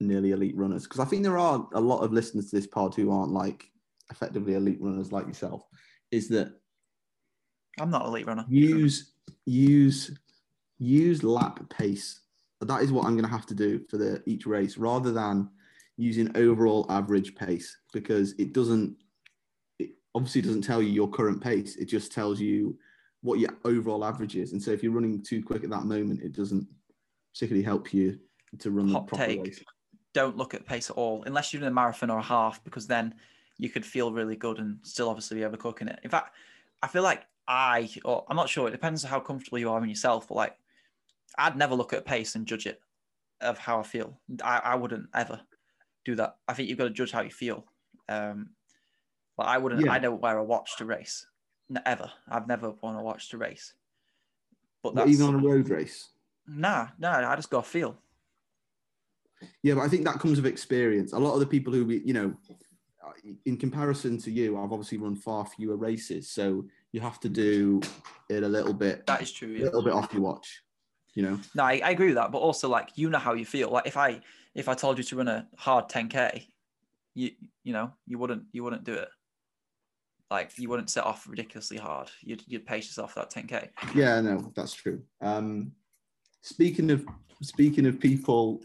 [0.00, 2.94] nearly elite runners, because I think there are a lot of listeners to this pod
[2.94, 3.64] who aren't like
[4.10, 5.62] effectively elite runners like yourself,
[6.10, 6.52] is that
[7.80, 8.44] I'm not a elite runner.
[8.48, 9.11] Use
[9.46, 10.16] use
[10.78, 12.20] use lap pace.
[12.60, 15.50] That is what I'm going to have to do for the each race rather than
[15.96, 18.96] using overall average pace because it doesn't
[19.78, 21.76] it obviously doesn't tell you your current pace.
[21.76, 22.78] It just tells you
[23.20, 24.52] what your overall average is.
[24.52, 26.66] And so if you're running too quick at that moment it doesn't
[27.32, 28.18] particularly help you
[28.58, 29.42] to run Hot the proper take.
[29.42, 29.64] race.
[30.14, 32.86] Don't look at pace at all unless you're doing a marathon or a half because
[32.86, 33.14] then
[33.58, 36.00] you could feel really good and still obviously be overcooking it.
[36.02, 36.34] In fact
[36.82, 39.82] i feel like i or i'm not sure it depends on how comfortable you are
[39.82, 40.56] in yourself but like
[41.38, 42.80] I'd never look at pace and judge it
[43.40, 44.18] of how I feel.
[44.42, 45.40] I, I wouldn't ever
[46.04, 46.36] do that.
[46.48, 47.64] I think you've got to judge how you feel.
[48.08, 48.50] Um,
[49.36, 49.84] but I wouldn't.
[49.84, 49.92] Yeah.
[49.92, 51.26] I don't wear a watch to race.
[51.86, 52.10] Ever.
[52.28, 53.72] I've never worn a watch to race.
[54.82, 56.10] But that's, even on a road race.
[56.46, 57.30] Nah, nah.
[57.30, 57.96] I just got feel.
[59.62, 61.12] Yeah, but I think that comes with experience.
[61.12, 62.34] A lot of the people who, you know,
[63.44, 67.80] in comparison to you, I've obviously run far fewer races, so you have to do
[68.28, 69.06] it a little bit.
[69.06, 69.48] That is true.
[69.48, 69.64] Yeah.
[69.64, 70.62] A little bit off your watch
[71.14, 73.44] you know no I, I, agree with that but also like you know how you
[73.44, 74.20] feel like if i
[74.54, 76.46] if i told you to run a hard 10k
[77.14, 77.30] you
[77.64, 79.08] you know you wouldn't you wouldn't do it
[80.30, 84.50] like you wouldn't set off ridiculously hard you'd, you'd pace yourself that 10k yeah no
[84.54, 85.70] that's true um
[86.40, 87.04] speaking of
[87.42, 88.62] speaking of people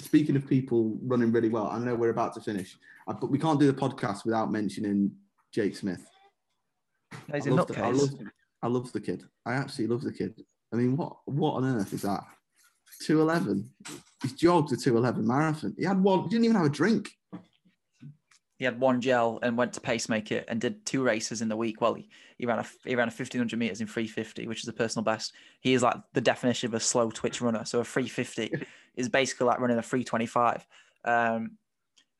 [0.00, 2.76] speaking of people running really well i know we're about to finish
[3.14, 5.10] but we can't do the podcast without mentioning
[5.52, 6.06] jake smith
[7.32, 8.10] I love, the, I, love,
[8.62, 10.34] I love the kid i absolutely love the kid
[10.72, 12.24] I mean, what what on earth is that?
[13.02, 13.68] 211.
[14.22, 15.74] He's jogged a 211 marathon.
[15.78, 17.10] He had one, he didn't even have a drink.
[18.58, 21.80] He had one gel and went to pacemaker and did two races in the week.
[21.80, 24.72] Well, he, he ran a he ran a 1500 meters in 350, which is a
[24.72, 25.32] personal best.
[25.60, 27.64] He is like the definition of a slow twitch runner.
[27.64, 30.66] So a 350 is basically like running a 325.
[31.04, 31.52] Um,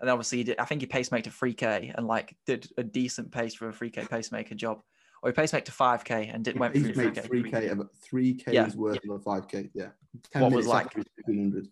[0.01, 3.33] and obviously, he did, I think he pacemaker to 3K and like did a decent
[3.33, 4.83] pace for a 3K pacemaker job
[5.23, 7.29] or he paced to 5k and did went through 3k.
[7.29, 8.69] 3k, 3k yeah.
[8.75, 9.13] worth yeah.
[9.13, 9.71] of a 5k.
[9.75, 9.89] Yeah.
[10.33, 11.69] 10 what was like 1500.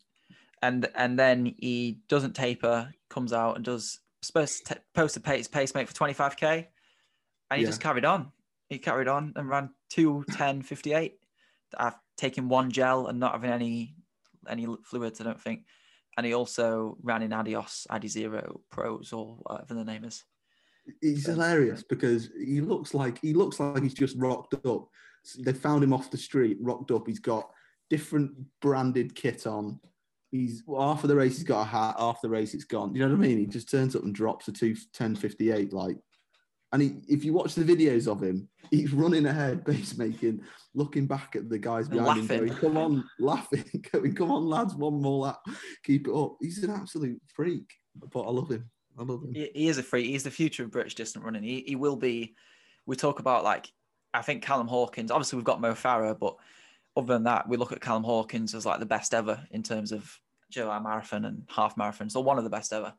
[0.62, 5.47] And and then he doesn't taper, comes out and does supposed to post a pace
[5.47, 6.66] pacemate for 25k,
[7.51, 7.68] and he yeah.
[7.68, 8.33] just carried on.
[8.68, 11.14] He carried on and ran 2 10 58.
[11.79, 13.95] I've taken one gel and not having any
[14.49, 15.64] any fluids, I don't think.
[16.16, 20.24] And he also ran in Adios, Adizero Pros or whatever the name is
[21.00, 24.88] he's hilarious because he looks like he looks like he's just rocked up.
[25.38, 27.06] They found him off the street, rocked up.
[27.06, 27.50] He's got
[27.90, 29.80] different branded kit on.
[30.30, 32.94] He's well, half of the race he's got a hat, half the race it's gone.
[32.94, 33.38] You know what I mean?
[33.38, 35.96] He just turns up and drops a two ten fifty eight like.
[36.77, 40.43] And he, if you watch the videos of him, he's running ahead, base making,
[40.74, 42.39] looking back at the guys behind laughing.
[42.41, 45.41] him, going, "Come on, laughing, going, come on, lads, one more lap,
[45.83, 47.64] keep it up." He's an absolute freak,
[48.12, 48.70] but I love him.
[48.99, 49.33] I love him.
[49.33, 50.05] He, he is a freak.
[50.05, 51.43] He's the future of British distant running.
[51.43, 52.35] He, he will be.
[52.85, 53.72] We talk about like
[54.12, 55.11] I think Callum Hawkins.
[55.11, 56.37] Obviously, we've got Mo Farah, but
[56.95, 59.93] other than that, we look at Callum Hawkins as like the best ever in terms
[59.93, 60.14] of
[60.51, 62.11] July marathon and half marathon.
[62.11, 62.93] So one of the best ever.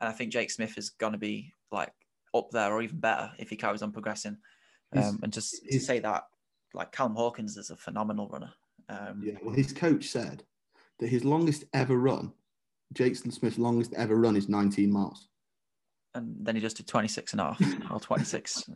[0.00, 1.92] And I think Jake Smith is going to be like
[2.34, 4.36] up there or even better if he carries on progressing.
[4.96, 6.24] Um, and just to say that,
[6.74, 8.52] like Callum Hawkins is a phenomenal runner.
[8.88, 10.44] Um, yeah, well, his coach said
[10.98, 12.32] that his longest ever run,
[12.94, 15.28] Jake Smith's longest ever run is 19 miles
[16.18, 17.60] and then he just did 26 and a half
[17.90, 18.70] or 26.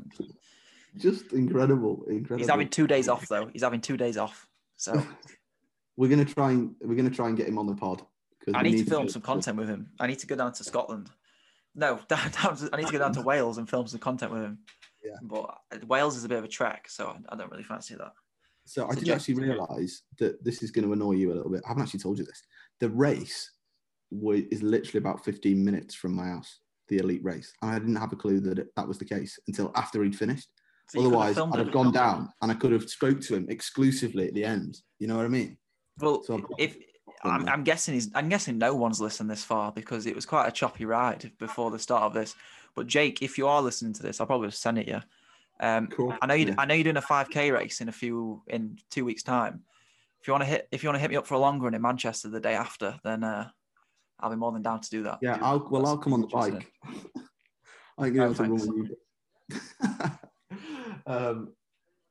[0.96, 2.38] just incredible, incredible.
[2.38, 3.48] He's having two days off though.
[3.52, 4.48] He's having two days off.
[4.76, 5.02] So
[5.96, 8.02] we're gonna try and we're gonna try and get him on the pod.
[8.54, 9.90] I we need to film get- some content with him.
[10.00, 11.10] I need to go down to Scotland.
[11.74, 14.32] No, down, down to, I need to go down to Wales and film some content
[14.32, 14.58] with him.
[15.04, 15.16] Yeah.
[15.22, 18.12] But uh, Wales is a bit of a trek, so I don't really fancy that.
[18.64, 21.62] So I didn't actually realise that this is going to annoy you a little bit.
[21.64, 22.42] I haven't actually told you this.
[22.80, 23.50] The race
[24.12, 26.60] is literally about 15 minutes from my house.
[26.88, 29.38] The elite race, and I didn't have a clue that it, that was the case
[29.48, 30.48] until after he'd finished.
[30.90, 34.34] So Otherwise, I'd have gone down and I could have spoke to him exclusively at
[34.34, 34.78] the end.
[34.98, 35.56] You know what I mean?
[36.00, 36.76] Well, So if
[37.24, 40.48] I'm, I'm guessing he's, I'm guessing no one's listened this far because it was quite
[40.48, 42.34] a choppy ride before the start of this.
[42.74, 45.00] But Jake, if you are listening to this, I'll probably send it you.
[45.60, 46.16] Um, Cool.
[46.20, 46.46] I know you.
[46.48, 46.54] Yeah.
[46.58, 49.62] I know you're doing a 5k race in a few in two weeks' time.
[50.20, 51.64] If you want to hit, if you want to hit me up for a longer
[51.64, 53.50] run in Manchester the day after, then uh,
[54.18, 55.18] I'll be more than down to do that.
[55.20, 56.72] Yeah, I'll well, I'll come on the bike.
[57.98, 58.66] I can get Oh, able run thanks.
[58.66, 58.90] with
[59.90, 60.10] you.
[61.06, 61.52] um,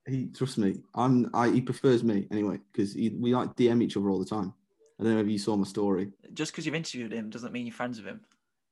[0.07, 0.81] he trust me.
[0.95, 1.29] I'm.
[1.33, 4.53] I he prefers me anyway because we like DM each other all the time.
[5.01, 6.11] I don't know if you saw my story.
[6.33, 8.21] Just because you've interviewed him doesn't mean you're friends with him.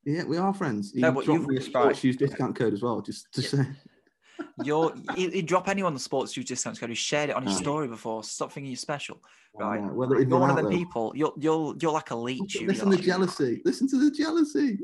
[0.06, 0.92] Yeah, we are friends.
[0.94, 3.42] He No, but dropped you've- me a sports shoes discount code as well, just to
[3.42, 3.64] say.
[4.64, 7.56] You're he, he'd drop anyone the sports shoes discounts code who shared it on his
[7.58, 7.60] Oh.
[7.60, 8.24] story before.
[8.24, 9.22] Stop thinking you're special.
[9.54, 9.82] Right.
[9.82, 11.12] Yeah, well, You're one of the people.
[11.14, 12.56] You're you're you're like a leech.
[12.56, 13.62] you, Listen you're to the jealousy.
[13.66, 14.80] Listen to the jealousy.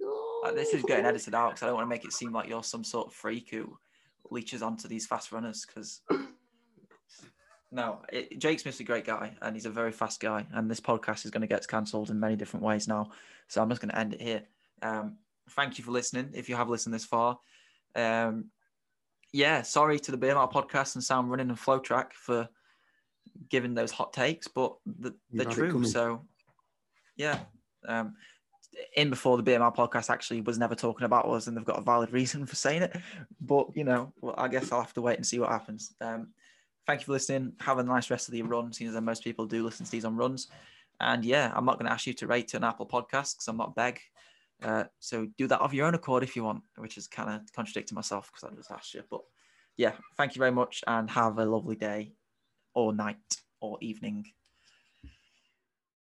[0.46, 2.50] Uh, this is getting edited out because I don't want to make it seem like
[2.50, 3.78] you're some sort of freak who
[4.30, 5.66] leeches onto these fast runners.
[5.66, 6.02] Because
[7.76, 10.46] no, it, Jake Smith's a great guy and he's a very fast guy.
[10.54, 13.12] And this podcast is going to get cancelled in many different ways now.
[13.50, 14.44] So I'm just going to end it here.
[14.82, 15.18] Um,
[15.52, 16.30] thank you for listening.
[16.34, 17.38] If you have listened this far,
[17.94, 18.46] um,
[19.34, 22.48] yeah, sorry to the BMR podcast and Sound Running and FloTrack for
[23.50, 25.84] giving those hot takes, but the, they're true.
[25.84, 26.22] So
[27.18, 27.40] yeah.
[27.86, 28.16] Um,
[28.96, 31.84] in before the BMR podcast actually was never talking about us, and they've got a
[31.84, 32.96] valid reason for saying it.
[33.42, 35.94] But you know, well, I guess I'll have to wait and see what happens.
[36.00, 36.30] Um,
[36.88, 37.54] thank you for listening.
[37.60, 40.06] Have a nice rest of the run, seeing as most people do listen to these
[40.06, 40.48] on runs.
[41.02, 43.58] And yeah, I'm not going to ask you to rate an Apple podcast because I'm
[43.58, 44.00] not beg.
[44.64, 47.42] Uh, so do that of your own accord if you want, which is kind of
[47.54, 49.04] contradicting myself because I just asked you.
[49.10, 49.22] But
[49.78, 52.14] yeah, thank you very much and have a lovely day
[52.74, 53.18] or night
[53.60, 54.26] or evening